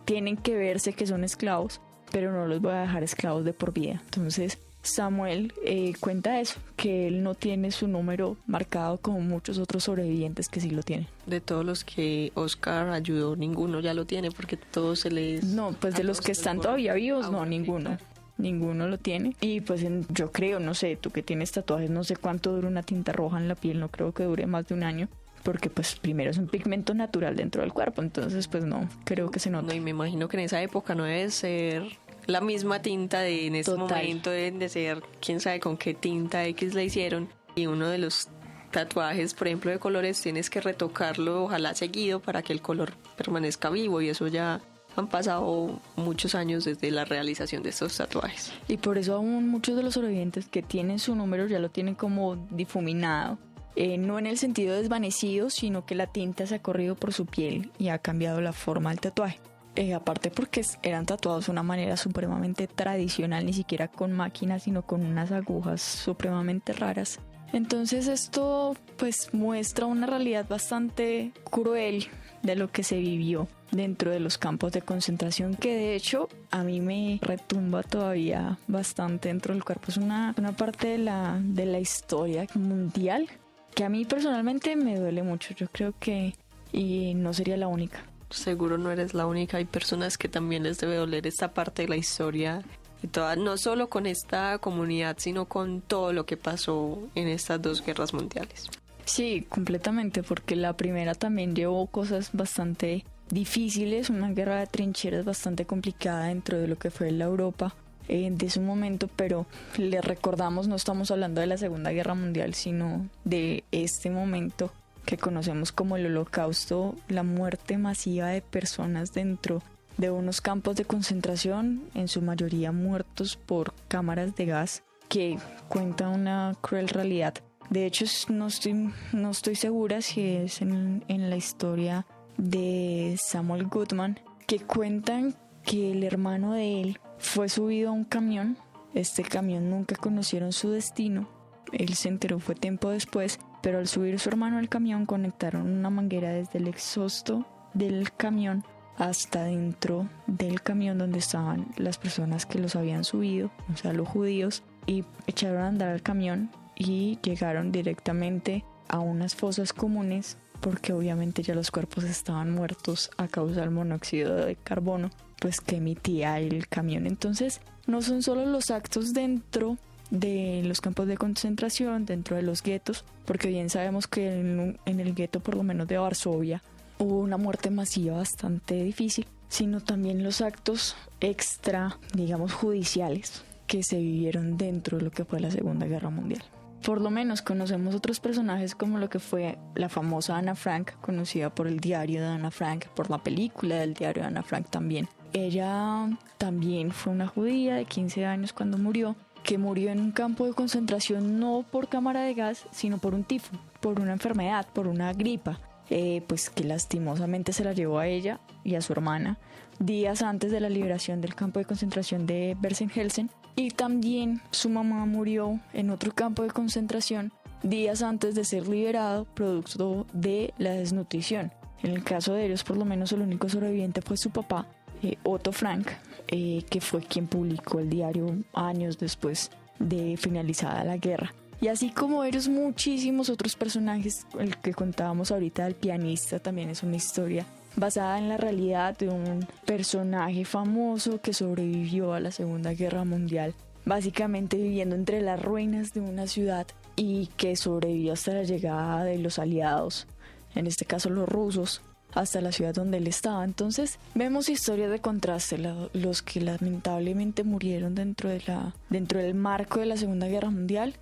tienen 0.05 0.37
que 0.37 0.55
verse 0.55 0.93
que 0.93 1.07
son 1.07 1.23
esclavos, 1.23 1.81
pero 2.11 2.31
no 2.31 2.45
los 2.45 2.61
voy 2.61 2.73
a 2.73 2.81
dejar 2.81 3.03
esclavos 3.03 3.43
de 3.43 3.53
por 3.53 3.73
vida. 3.73 4.01
Entonces 4.05 4.59
Samuel 4.83 5.53
eh, 5.65 5.93
cuenta 5.99 6.39
eso, 6.39 6.59
que 6.75 7.07
él 7.07 7.23
no 7.23 7.33
tiene 7.35 7.71
su 7.71 7.87
número 7.87 8.37
marcado 8.45 8.99
como 8.99 9.19
muchos 9.19 9.57
otros 9.57 9.85
sobrevivientes 9.85 10.47
que 10.49 10.61
sí 10.61 10.69
lo 10.69 10.83
tienen. 10.83 11.07
De 11.25 11.41
todos 11.41 11.65
los 11.65 11.83
que 11.83 12.31
Oscar 12.35 12.89
ayudó, 12.89 13.35
ninguno 13.35 13.79
ya 13.79 13.93
lo 13.93 14.05
tiene 14.05 14.31
porque 14.31 14.55
todos 14.55 14.99
se 14.99 15.11
les... 15.11 15.43
No, 15.43 15.73
pues 15.73 15.95
de 15.95 16.03
los 16.03 16.21
que 16.21 16.31
están 16.31 16.61
todavía 16.61 16.93
vivos, 16.93 17.29
no, 17.31 17.45
ninguno 17.45 17.97
ninguno 18.37 18.87
lo 18.87 18.97
tiene. 18.97 19.35
Y 19.41 19.61
pues 19.61 19.85
yo 20.09 20.31
creo, 20.31 20.59
no 20.59 20.73
sé, 20.73 20.95
tú 20.95 21.11
que 21.11 21.23
tienes 21.23 21.51
tatuajes, 21.51 21.89
no 21.89 22.03
sé 22.03 22.15
cuánto 22.15 22.53
dura 22.53 22.67
una 22.67 22.83
tinta 22.83 23.11
roja 23.11 23.37
en 23.37 23.47
la 23.47 23.55
piel, 23.55 23.79
no 23.79 23.89
creo 23.89 24.13
que 24.13 24.23
dure 24.23 24.45
más 24.47 24.67
de 24.67 24.73
un 24.73 24.83
año. 24.83 25.07
Porque 25.43 25.69
pues 25.69 25.95
primero 25.95 26.31
es 26.31 26.37
un 26.37 26.47
pigmento 26.47 26.93
natural 26.93 27.35
dentro 27.35 27.61
del 27.61 27.71
cuerpo, 27.71 28.01
entonces 28.01 28.47
pues 28.47 28.65
no, 28.65 28.89
creo 29.05 29.31
que 29.31 29.39
se 29.39 29.49
nota. 29.49 29.67
No, 29.67 29.73
y 29.73 29.79
me 29.79 29.91
imagino 29.91 30.27
que 30.27 30.37
en 30.37 30.43
esa 30.43 30.61
época 30.61 30.93
no 30.93 31.03
debe 31.03 31.29
ser 31.29 31.83
la 32.27 32.41
misma 32.41 32.81
tinta 32.81 33.21
de 33.21 33.47
en 33.47 33.55
ese 33.55 33.73
momento 33.75 34.29
deben 34.29 34.59
de 34.59 34.67
ser 34.67 35.01
quién 35.21 35.39
sabe 35.39 35.59
con 35.59 35.77
qué 35.77 35.93
tinta 35.93 36.45
X 36.45 36.73
la 36.73 36.83
hicieron 36.83 37.29
y 37.55 37.67
uno 37.67 37.87
de 37.87 37.97
los 37.97 38.27
tatuajes 38.71 39.33
por 39.33 39.47
ejemplo 39.47 39.71
de 39.71 39.79
colores 39.79 40.21
tienes 40.21 40.49
que 40.49 40.59
retocarlo 40.59 41.45
ojalá 41.45 41.73
seguido 41.73 42.19
para 42.19 42.41
que 42.41 42.51
el 42.51 42.61
color 42.61 42.93
permanezca 43.15 43.69
vivo 43.69 44.01
y 44.01 44.09
eso 44.09 44.27
ya 44.27 44.59
han 44.97 45.07
pasado 45.07 45.79
muchos 45.95 46.35
años 46.35 46.65
desde 46.65 46.91
la 46.91 47.05
realización 47.05 47.63
de 47.63 47.69
estos 47.69 47.97
tatuajes. 47.97 48.51
Y 48.67 48.77
por 48.77 48.97
eso 48.97 49.15
aún 49.15 49.47
muchos 49.47 49.75
de 49.75 49.83
los 49.83 49.93
sobrevivientes 49.93 50.47
que 50.47 50.61
tienen 50.61 50.99
su 50.99 51.15
número 51.15 51.47
ya 51.47 51.59
lo 51.59 51.69
tienen 51.69 51.95
como 51.95 52.35
difuminado 52.49 53.37
eh, 53.79 53.99
no 53.99 54.17
en 54.17 54.25
el 54.25 54.39
sentido 54.39 54.75
desvanecido, 54.75 55.51
sino 55.51 55.85
que 55.85 55.93
la 55.93 56.07
tinta 56.07 56.47
se 56.47 56.55
ha 56.55 56.61
corrido 56.63 56.95
por 56.95 57.13
su 57.13 57.27
piel 57.27 57.71
y 57.77 57.89
ha 57.89 57.99
cambiado 57.99 58.41
la 58.41 58.51
forma 58.51 58.89
del 58.89 58.99
tatuaje. 58.99 59.39
Eh, 59.75 59.93
aparte 59.93 60.31
porque 60.31 60.65
eran 60.81 61.05
tatuados 61.05 61.45
de 61.45 61.51
una 61.51 61.61
manera 61.61 61.95
supremamente 61.95 62.65
tradicional, 62.65 63.45
ni 63.45 63.53
siquiera 63.53 63.87
con 63.87 64.13
máquinas, 64.13 64.63
sino 64.63 64.81
con 64.81 65.05
unas 65.05 65.31
agujas 65.31 65.83
supremamente 65.83 66.73
raras. 66.73 67.19
Entonces 67.53 68.07
esto 68.07 68.75
pues 68.97 69.31
muestra 69.31 69.85
una 69.85 70.07
realidad 70.07 70.47
bastante 70.49 71.31
cruel 71.51 72.07
de 72.41 72.55
lo 72.55 72.71
que 72.71 72.81
se 72.81 72.97
vivió 72.97 73.47
dentro 73.71 74.11
de 74.11 74.19
los 74.19 74.37
campos 74.37 74.71
de 74.71 74.81
concentración 74.81 75.55
que 75.55 75.75
de 75.75 75.95
hecho 75.95 76.29
a 76.51 76.63
mí 76.63 76.79
me 76.79 77.19
retumba 77.21 77.83
todavía 77.83 78.57
bastante 78.67 79.29
dentro 79.29 79.53
del 79.53 79.63
cuerpo. 79.63 79.85
Es 79.89 79.97
una, 79.97 80.33
una 80.37 80.53
parte 80.53 80.87
de 80.87 80.97
la, 80.97 81.39
de 81.41 81.65
la 81.65 81.79
historia 81.79 82.47
mundial 82.53 83.27
que 83.75 83.83
a 83.83 83.89
mí 83.89 84.05
personalmente 84.05 84.75
me 84.75 84.97
duele 84.99 85.21
mucho. 85.21 85.53
Yo 85.53 85.67
creo 85.71 85.93
que 85.99 86.33
y 86.71 87.13
no 87.13 87.33
sería 87.33 87.57
la 87.57 87.67
única. 87.67 88.03
Seguro 88.29 88.77
no 88.77 88.91
eres 88.91 89.13
la 89.13 89.25
única. 89.25 89.57
Hay 89.57 89.65
personas 89.65 90.17
que 90.17 90.27
también 90.27 90.63
les 90.63 90.79
debe 90.79 90.95
doler 90.95 91.27
esta 91.27 91.53
parte 91.53 91.83
de 91.83 91.87
la 91.87 91.95
historia 91.95 92.63
y 93.01 93.07
toda, 93.07 93.35
no 93.35 93.57
solo 93.57 93.89
con 93.89 94.05
esta 94.05 94.57
comunidad, 94.57 95.17
sino 95.19 95.45
con 95.45 95.81
todo 95.81 96.13
lo 96.13 96.25
que 96.25 96.37
pasó 96.37 96.99
en 97.15 97.27
estas 97.27 97.61
dos 97.61 97.85
guerras 97.85 98.13
mundiales. 98.13 98.69
Sí, 99.05 99.45
completamente, 99.47 100.23
porque 100.23 100.55
la 100.55 100.73
primera 100.73 101.15
también 101.15 101.55
llevó 101.55 101.87
cosas 101.87 102.31
bastante 102.33 103.05
difíciles, 103.29 104.09
una 104.09 104.31
guerra 104.31 104.59
de 104.59 104.67
trincheras 104.67 105.25
bastante 105.25 105.65
complicada 105.65 106.27
dentro 106.27 106.59
de 106.59 106.67
lo 106.67 106.77
que 106.77 106.91
fue 106.91 107.11
la 107.11 107.25
Europa 107.25 107.75
eh, 108.07 108.29
de 108.31 108.49
su 108.49 108.61
momento, 108.61 109.09
pero 109.15 109.45
le 109.77 110.01
recordamos, 110.01 110.67
no 110.67 110.75
estamos 110.75 111.11
hablando 111.11 111.41
de 111.41 111.47
la 111.47 111.57
Segunda 111.57 111.91
Guerra 111.91 112.15
Mundial, 112.15 112.53
sino 112.53 113.07
de 113.25 113.63
este 113.71 114.09
momento 114.09 114.71
que 115.05 115.17
conocemos 115.17 115.71
como 115.71 115.97
el 115.97 116.05
holocausto, 116.05 116.95
la 117.07 117.23
muerte 117.23 117.77
masiva 117.77 118.27
de 118.27 118.41
personas 118.41 119.13
dentro 119.13 119.61
de 119.97 120.11
unos 120.11 120.41
campos 120.41 120.75
de 120.75 120.85
concentración, 120.85 121.83
en 121.95 122.07
su 122.07 122.21
mayoría 122.21 122.71
muertos 122.71 123.35
por 123.35 123.73
cámaras 123.87 124.35
de 124.35 124.45
gas, 124.45 124.83
que 125.09 125.37
cuenta 125.67 126.09
una 126.09 126.55
cruel 126.61 126.87
realidad. 126.87 127.33
De 127.69 127.85
hecho, 127.85 128.05
no 128.29 128.47
estoy, 128.47 128.93
no 129.11 129.31
estoy 129.31 129.55
segura 129.55 130.01
si 130.01 130.21
es 130.21 130.61
en, 130.61 131.03
en 131.07 131.29
la 131.29 131.35
historia 131.35 132.05
de 132.37 133.15
Samuel 133.19 133.67
Goodman, 133.67 134.19
que 134.45 134.59
cuentan 134.59 135.35
que 135.63 135.91
el 135.91 136.03
hermano 136.03 136.53
de 136.53 136.81
él 136.81 136.99
fue 137.17 137.49
subido 137.49 137.89
a 137.89 137.93
un 137.93 138.05
camión. 138.05 138.57
Este 138.93 139.23
camión 139.23 139.69
nunca 139.69 139.95
conocieron 139.95 140.53
su 140.53 140.71
destino. 140.71 141.27
Él 141.73 141.95
se 141.95 142.09
enteró 142.09 142.39
fue 142.39 142.55
tiempo 142.55 142.89
después, 142.89 143.39
pero 143.61 143.79
al 143.79 143.87
subir 143.87 144.19
su 144.19 144.29
hermano 144.29 144.57
al 144.57 144.69
camión 144.69 145.05
conectaron 145.05 145.69
una 145.69 145.89
manguera 145.89 146.31
desde 146.31 146.59
el 146.59 146.67
exhausto 146.67 147.45
del 147.73 148.11
camión 148.13 148.63
hasta 148.97 149.43
dentro 149.43 150.09
del 150.25 150.61
camión 150.61 150.97
donde 150.97 151.19
estaban 151.19 151.67
las 151.75 151.97
personas 151.97 152.45
que 152.45 152.59
los 152.59 152.75
habían 152.75 153.03
subido, 153.03 153.51
o 153.71 153.77
sea, 153.77 153.93
los 153.93 154.07
judíos, 154.07 154.63
y 154.85 155.03
echaron 155.27 155.61
a 155.61 155.67
andar 155.67 155.89
al 155.89 156.01
camión 156.01 156.49
y 156.75 157.19
llegaron 157.21 157.71
directamente 157.71 158.63
a 158.87 158.99
unas 158.99 159.35
fosas 159.35 159.73
comunes 159.73 160.37
porque 160.61 160.93
obviamente 160.93 161.43
ya 161.43 161.55
los 161.55 161.71
cuerpos 161.71 162.03
estaban 162.03 162.51
muertos 162.51 163.09
a 163.17 163.27
causa 163.27 163.61
del 163.61 163.71
monóxido 163.71 164.35
de 164.35 164.55
carbono 164.55 165.11
pues 165.39 165.61
que 165.61 165.77
emitía 165.77 166.39
el 166.39 166.67
camión. 166.67 167.07
Entonces, 167.07 167.61
no 167.85 168.01
son 168.01 168.23
solo 168.23 168.45
los 168.45 168.71
actos 168.71 169.13
dentro 169.13 169.77
de 170.09 170.63
los 170.65 170.81
campos 170.81 171.07
de 171.07 171.17
concentración, 171.17 172.05
dentro 172.05 172.35
de 172.35 172.41
los 172.41 172.63
guetos, 172.63 173.03
porque 173.25 173.49
bien 173.49 173.69
sabemos 173.69 174.07
que 174.07 174.39
en, 174.39 174.77
el 174.85 175.13
gueto, 175.13 175.39
por 175.39 175.55
lo 175.55 175.63
menos 175.63 175.87
de 175.87 175.97
Varsovia, 175.97 176.63
hubo 176.97 177.19
una 177.19 177.37
muerte 177.37 177.69
masiva 177.69 178.17
bastante 178.17 178.83
difícil, 178.83 179.27
sino 179.49 179.81
también 179.81 180.23
los 180.23 180.41
actos 180.41 180.95
extra, 181.19 181.97
digamos, 182.13 182.53
judiciales 182.53 183.43
que 183.67 183.83
se 183.83 183.97
vivieron 183.97 184.57
dentro 184.57 184.97
de 184.97 185.03
lo 185.03 185.11
que 185.11 185.25
fue 185.25 185.39
la 185.39 185.51
Segunda 185.51 185.85
Guerra 185.87 186.09
Mundial. 186.09 186.43
Por 186.83 187.01
lo 187.01 187.09
menos 187.09 187.41
conocemos 187.41 187.95
otros 187.95 188.19
personajes 188.19 188.75
como 188.75 188.97
lo 188.97 189.09
que 189.09 189.19
fue 189.19 189.57
la 189.75 189.89
famosa 189.89 190.37
Ana 190.37 190.55
Frank, 190.55 190.91
conocida 191.01 191.53
por 191.53 191.67
el 191.67 191.79
diario 191.79 192.21
de 192.21 192.27
Ana 192.27 192.51
Frank, 192.51 192.85
por 192.87 193.09
la 193.09 193.17
película 193.17 193.75
del 193.77 193.93
diario 193.93 194.23
de 194.23 194.27
Ana 194.27 194.43
Frank 194.43 194.69
también, 194.69 195.09
ella 195.33 196.09
también 196.37 196.91
fue 196.91 197.13
una 197.13 197.27
judía 197.27 197.75
de 197.75 197.85
15 197.85 198.25
años 198.25 198.53
cuando 198.53 198.77
murió, 198.77 199.15
que 199.43 199.57
murió 199.57 199.91
en 199.91 199.99
un 199.99 200.11
campo 200.11 200.45
de 200.45 200.53
concentración 200.53 201.39
no 201.39 201.65
por 201.69 201.89
cámara 201.89 202.21
de 202.21 202.33
gas, 202.33 202.65
sino 202.71 202.97
por 202.97 203.13
un 203.13 203.23
tifo, 203.23 203.55
por 203.81 203.99
una 203.99 204.13
enfermedad, 204.13 204.67
por 204.73 204.87
una 204.87 205.13
gripa, 205.13 205.59
eh, 205.89 206.21
pues 206.27 206.49
que 206.49 206.63
lastimosamente 206.63 207.53
se 207.53 207.63
la 207.63 207.73
llevó 207.73 207.99
a 207.99 208.07
ella 208.07 208.39
y 208.63 208.75
a 208.75 208.81
su 208.81 208.93
hermana 208.93 209.37
días 209.79 210.21
antes 210.21 210.51
de 210.51 210.59
la 210.59 210.69
liberación 210.69 211.21
del 211.21 211.35
campo 211.35 211.59
de 211.59 211.65
concentración 211.65 212.25
de 212.25 212.57
Bergen-Belsen. 212.59 213.29
Y 213.57 213.71
también 213.71 214.39
su 214.51 214.69
mamá 214.69 215.07
murió 215.07 215.59
en 215.73 215.89
otro 215.89 216.13
campo 216.13 216.43
de 216.43 216.51
concentración 216.51 217.33
días 217.63 218.03
antes 218.03 218.35
de 218.35 218.45
ser 218.45 218.67
liberado 218.67 219.25
producto 219.25 220.05
de 220.13 220.53
la 220.59 220.73
desnutrición. 220.73 221.51
En 221.81 221.89
el 221.91 222.03
caso 222.03 222.33
de 222.33 222.45
ellos, 222.45 222.63
por 222.63 222.77
lo 222.77 222.85
menos 222.85 223.11
el 223.13 223.21
único 223.21 223.49
sobreviviente 223.49 224.03
fue 224.03 224.15
su 224.15 224.29
papá, 224.29 224.67
eh, 225.01 225.17
Otto 225.23 225.51
Frank, 225.51 225.87
eh, 226.27 226.63
que 226.69 226.79
fue 226.81 227.01
quien 227.01 227.25
publicó 227.25 227.79
el 227.79 227.89
diario 227.89 228.27
años 228.53 228.99
después 228.99 229.49
de 229.79 230.17
finalizada 230.17 230.83
la 230.83 230.97
guerra. 230.97 231.33
Y 231.59 231.69
así 231.69 231.89
como 231.89 232.23
ellos, 232.23 232.47
muchísimos 232.49 233.27
otros 233.31 233.55
personajes, 233.55 234.27
el 234.37 234.55
que 234.57 234.75
contábamos 234.75 235.31
ahorita 235.31 235.65
del 235.65 235.73
pianista 235.73 236.37
también 236.37 236.69
es 236.69 236.83
una 236.83 236.97
historia 236.97 237.47
basada 237.77 238.17
en 238.17 238.27
la 238.27 238.37
realidad 238.37 238.97
de 238.97 239.07
un 239.07 239.47
personaje 239.65 240.43
famoso 240.43 241.21
que 241.21 241.31
sobrevivió 241.31 242.13
a 242.13 242.19
la 242.19 242.31
Segunda 242.31 242.73
Guerra 242.73 243.05
Mundial, 243.05 243.53
básicamente 243.85 244.57
viviendo 244.57 244.95
entre 244.95 245.21
las 245.21 245.41
ruinas 245.41 245.93
de 245.93 246.01
una 246.01 246.27
ciudad 246.27 246.67
y 246.95 247.27
que 247.37 247.55
sobrevivió 247.55 248.13
hasta 248.13 248.33
la 248.33 248.43
llegada 248.43 249.03
de 249.05 249.19
los 249.19 249.37
aliados, 249.39 250.07
en 250.55 250.65
este 250.65 250.85
caso 250.85 251.09
los 251.09 251.29
rusos, 251.29 251.81
hasta 252.13 252.41
la 252.41 252.51
ciudad 252.51 252.73
donde 252.73 252.97
él 252.97 253.05
estaba. 253.05 253.45
Entonces 253.45 253.99
vemos 254.15 254.49
historias 254.49 254.89
de 254.89 254.99
contraste, 254.99 255.59
los 255.93 256.23
que 256.23 256.41
lamentablemente 256.41 257.43
murieron 257.43 257.93
dentro, 257.93 258.29
de 258.29 258.41
la, 258.47 258.73
dentro 258.89 259.19
del 259.19 259.35
marco 259.35 259.79
de 259.79 259.85
la 259.85 259.97
Segunda 259.97 260.27
Guerra 260.27 260.49
Mundial, 260.49 260.95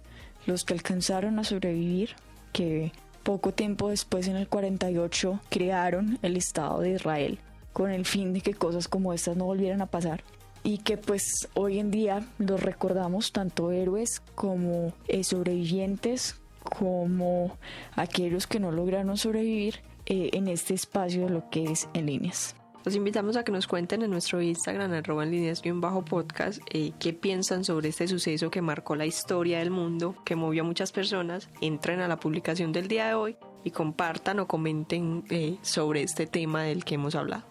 los 0.46 0.66
que 0.66 0.74
alcanzaron 0.74 1.40
a 1.40 1.46
sobrevivir, 1.46 2.10
que 2.52 2.92
poco 3.26 3.54
tiempo 3.54 3.90
después 3.90 4.28
en 4.28 4.36
el 4.36 4.48
48 4.48 5.42
crearon 5.50 6.20
el 6.22 6.38
Estado 6.38 6.80
de 6.80 6.92
Israel 6.92 7.40
con 7.74 7.90
el 7.90 8.06
fin 8.06 8.34
de 8.34 8.42
que 8.42 8.54
cosas 8.54 8.88
como 8.88 9.14
estas 9.14 9.36
no 9.36 9.46
volvieran 9.46 9.82
a 9.82 9.88
pasar 9.88 10.24
y 10.64 10.78
que 10.78 10.96
pues 10.96 11.50
hoy 11.56 11.80
en 11.80 11.90
día 11.90 12.24
los 12.38 12.62
recordamos 12.62 13.32
tanto 13.32 13.72
héroes 13.72 14.22
como 14.36 14.94
eh, 15.08 15.24
sobrevivientes 15.24 16.40
como 16.64 17.58
aquellos 17.96 18.46
que 18.46 18.60
no 18.60 18.72
lograron 18.72 19.18
sobrevivir 19.18 19.82
eh, 20.06 20.30
en 20.34 20.48
este 20.48 20.76
espacio 20.76 21.26
de 21.26 21.32
lo 21.32 21.50
que 21.50 21.64
es 21.64 21.90
en 21.96 22.06
líneas. 22.06 22.56
Los 22.86 22.96
invitamos 22.96 23.36
a 23.36 23.44
que 23.44 23.52
nos 23.52 23.66
cuenten 23.66 24.04
en 24.04 24.12
nuestro 24.12 24.40
Instagram, 24.44 24.94
arroba 24.94 25.24
en 25.24 25.32
líneas 25.32 25.60
y 25.64 25.72
bajo 25.72 26.06
podcast, 26.06 26.62
eh, 26.72 26.92
qué 27.00 27.14
piensan 27.14 27.64
sobre 27.64 27.90
este 27.90 28.08
suceso 28.08 28.52
que 28.52 28.62
marcó 28.62 28.96
la 28.96 29.08
historia 29.08 29.58
del 29.58 29.72
mundo, 29.72 30.16
que 30.24 30.36
movió 30.36 30.62
a 30.62 30.68
muchas 30.68 30.92
personas. 30.92 31.50
Entren 31.62 32.00
a 32.02 32.08
la 32.08 32.20
publicación 32.20 32.72
del 32.72 32.88
día 32.88 33.08
de 33.08 33.16
hoy 33.16 33.38
y 33.64 33.72
compartan 33.72 34.40
o 34.40 34.48
comenten 34.48 35.24
eh, 35.32 35.58
sobre 35.64 36.04
este 36.04 36.28
tema 36.28 36.62
del 36.62 36.86
que 36.86 36.94
hemos 36.94 37.16
hablado. 37.16 37.44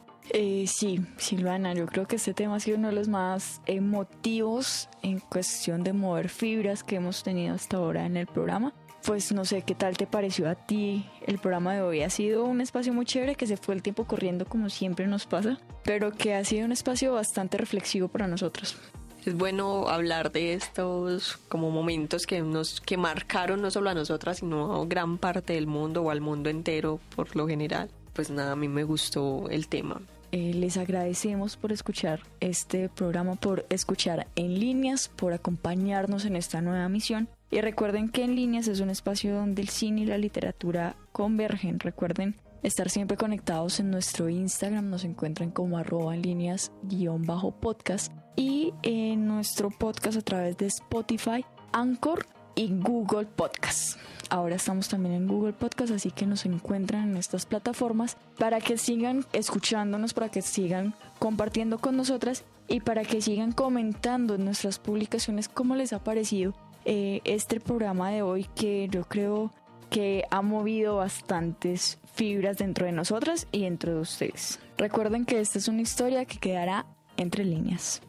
sí, 0.67 1.01
Silvana, 1.17 1.75
yo 1.75 1.87
creo 1.87 2.07
que 2.07 2.15
este 2.15 2.33
tema 2.33 2.55
ha 2.55 2.61
sido 2.61 2.79
uno 2.79 2.89
de 2.91 2.95
los 2.95 3.09
más 3.09 3.61
emotivos 3.67 4.89
en 5.03 5.19
cuestión 5.19 5.83
de 5.83 5.95
mover 5.95 6.29
fibras 6.29 6.85
que 6.85 6.95
hemos 6.95 7.25
tenido 7.25 7.57
hasta 7.57 7.79
ahora 7.79 8.07
en 8.07 8.17
el 8.17 8.29
programa 8.29 8.73
pues 9.05 9.33
no 9.33 9.45
sé 9.45 9.63
qué 9.63 9.75
tal 9.75 9.97
te 9.97 10.07
pareció 10.07 10.49
a 10.49 10.55
ti 10.55 11.07
el 11.27 11.39
programa 11.39 11.75
de 11.75 11.83
hoy. 11.83 12.03
Ha 12.03 12.11
sido 12.11 12.45
un 12.45 12.61
espacio 12.61 12.93
muy 12.93 13.05
chévere 13.05 13.35
que 13.35 13.47
se 13.47 13.57
fue 13.57 13.75
el 13.75 13.83
tiempo 13.83 14.05
corriendo 14.05 14.47
como 14.47 14.71
siempre 14.71 15.07
nos 15.07 15.27
pasa, 15.27 15.59
pero 15.85 16.13
que 16.13 16.35
ha 16.35 16.45
sido 16.45 16.65
un 16.65 16.73
espacio 16.73 17.13
bastante 17.13 17.59
reflexivo 17.59 18.09
para 18.09 18.27
nosotros. 18.27 18.77
Es 19.25 19.35
bueno 19.35 19.89
hablar 19.89 20.33
de 20.33 20.53
estos 20.53 21.39
como 21.49 21.71
momentos 21.71 22.27
que 22.27 22.43
nos 22.43 22.81
que 22.81 22.97
marcaron 22.97 23.63
no 23.63 23.71
solo 23.71 23.91
a 23.91 23.95
nosotras, 23.95 24.39
sino 24.39 24.83
a 24.83 24.87
gran 24.87 25.19
parte 25.19 25.55
del 25.55 25.67
mundo 25.67 26.03
o 26.03 26.11
al 26.11 26.21
mundo 26.21 26.51
entero 26.51 27.01
por 27.15 27.35
lo 27.35 27.47
general. 27.47 27.91
Pues 28.13 28.31
nada, 28.31 28.53
a 28.53 28.57
mí 28.57 28.69
me 28.69 28.85
gustó 28.85 29.49
el 29.49 29.69
tema. 29.69 30.01
Eh, 30.31 30.53
les 30.53 30.77
agradecemos 30.77 31.57
por 31.57 31.73
escuchar 31.73 32.21
este 32.41 32.89
programa, 32.89 33.37
por 33.37 33.67
escuchar 33.71 34.27
en 34.35 34.59
líneas, 34.59 35.09
por 35.09 35.33
acompañarnos 35.33 36.25
en 36.25 36.37
esta 36.37 36.61
nueva 36.61 36.89
misión 36.89 37.29
y 37.55 37.61
recuerden 37.61 38.09
que 38.09 38.25
en 38.25 38.35
líneas 38.35 38.67
es 38.67 38.81
un 38.81 38.91
espacio 38.91 39.33
donde 39.33 39.63
el 39.63 39.69
cine 39.69 40.01
y 40.01 40.07
la 40.07 40.19
literatura 40.19 40.97
convergen. 41.13 41.79
Recuerden 41.79 42.35
estar 42.65 42.91
siempre 42.91 43.17
conectados 43.17 43.79
en 43.79 43.93
nuestro 43.93 44.29
Instagram, 44.29 44.91
nos 44.91 45.05
encuentran 45.05 45.53
como 45.53 45.79
arroba 45.79 46.17
en 46.17 46.23
líneas 46.23 46.73
guion 46.83 47.23
bajo 47.23 47.53
podcast 47.53 48.13
y 48.35 48.75
en 48.83 49.29
nuestro 49.29 49.71
podcast 49.71 50.19
a 50.19 50.23
través 50.23 50.57
de 50.57 50.67
Spotify, 50.67 51.45
Anchor 51.73 52.27
y 52.57 52.73
Google 52.73 53.27
Podcast. 53.27 54.01
Ahora 54.31 54.57
estamos 54.57 54.89
también 54.89 55.15
en 55.15 55.29
Google 55.29 55.53
Podcast, 55.53 55.93
así 55.93 56.11
que 56.11 56.27
nos 56.27 56.47
encuentran 56.47 57.11
en 57.11 57.17
estas 57.19 57.47
plataformas 57.47 58.17
para 58.37 58.61
que 58.61 58.79
sigan 58.79 59.27
escuchándonos, 59.33 60.13
para 60.13 60.29
que 60.29 60.43
sigan 60.43 60.97
compartiendo 61.21 61.79
con 61.79 61.97
nosotras 61.97 62.43
y 62.67 62.81
para 62.81 63.05
que 63.05 63.21
sigan 63.21 63.53
comentando 63.53 64.35
en 64.35 64.45
nuestras 64.45 64.81
publicaciones 64.81 65.49
cómo 65.49 65.77
les 65.77 65.93
ha 65.93 66.03
parecido 66.03 66.53
eh, 66.85 67.21
este 67.25 67.61
programa 67.61 68.11
de 68.11 68.23
hoy 68.23 68.47
que 68.55 68.89
yo 68.91 69.05
creo 69.05 69.51
que 69.91 70.25
ha 70.31 70.43
movido 70.43 70.97
bastantes 70.97 71.99
fibras 72.15 72.59
dentro 72.59 72.87
de 72.87 72.93
nosotras 72.93 73.47
y 73.53 73.63
dentro 73.63 73.95
de 73.95 74.01
ustedes. 74.01 74.59
Recuerden 74.77 75.25
que 75.25 75.41
esta 75.41 75.59
es 75.59 75.69
una 75.69 75.83
historia 75.83 76.25
que 76.25 76.39
quedará 76.39 76.87
entre 77.17 77.45
líneas. 77.45 78.03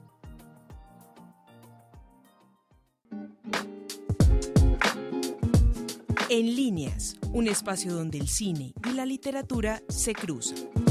En 6.30 6.56
líneas, 6.56 7.16
un 7.34 7.48
espacio 7.48 7.94
donde 7.94 8.18
el 8.18 8.28
cine 8.28 8.74
y 8.90 8.94
la 8.94 9.06
literatura 9.06 9.82
se 9.88 10.14
cruzan. 10.14 10.85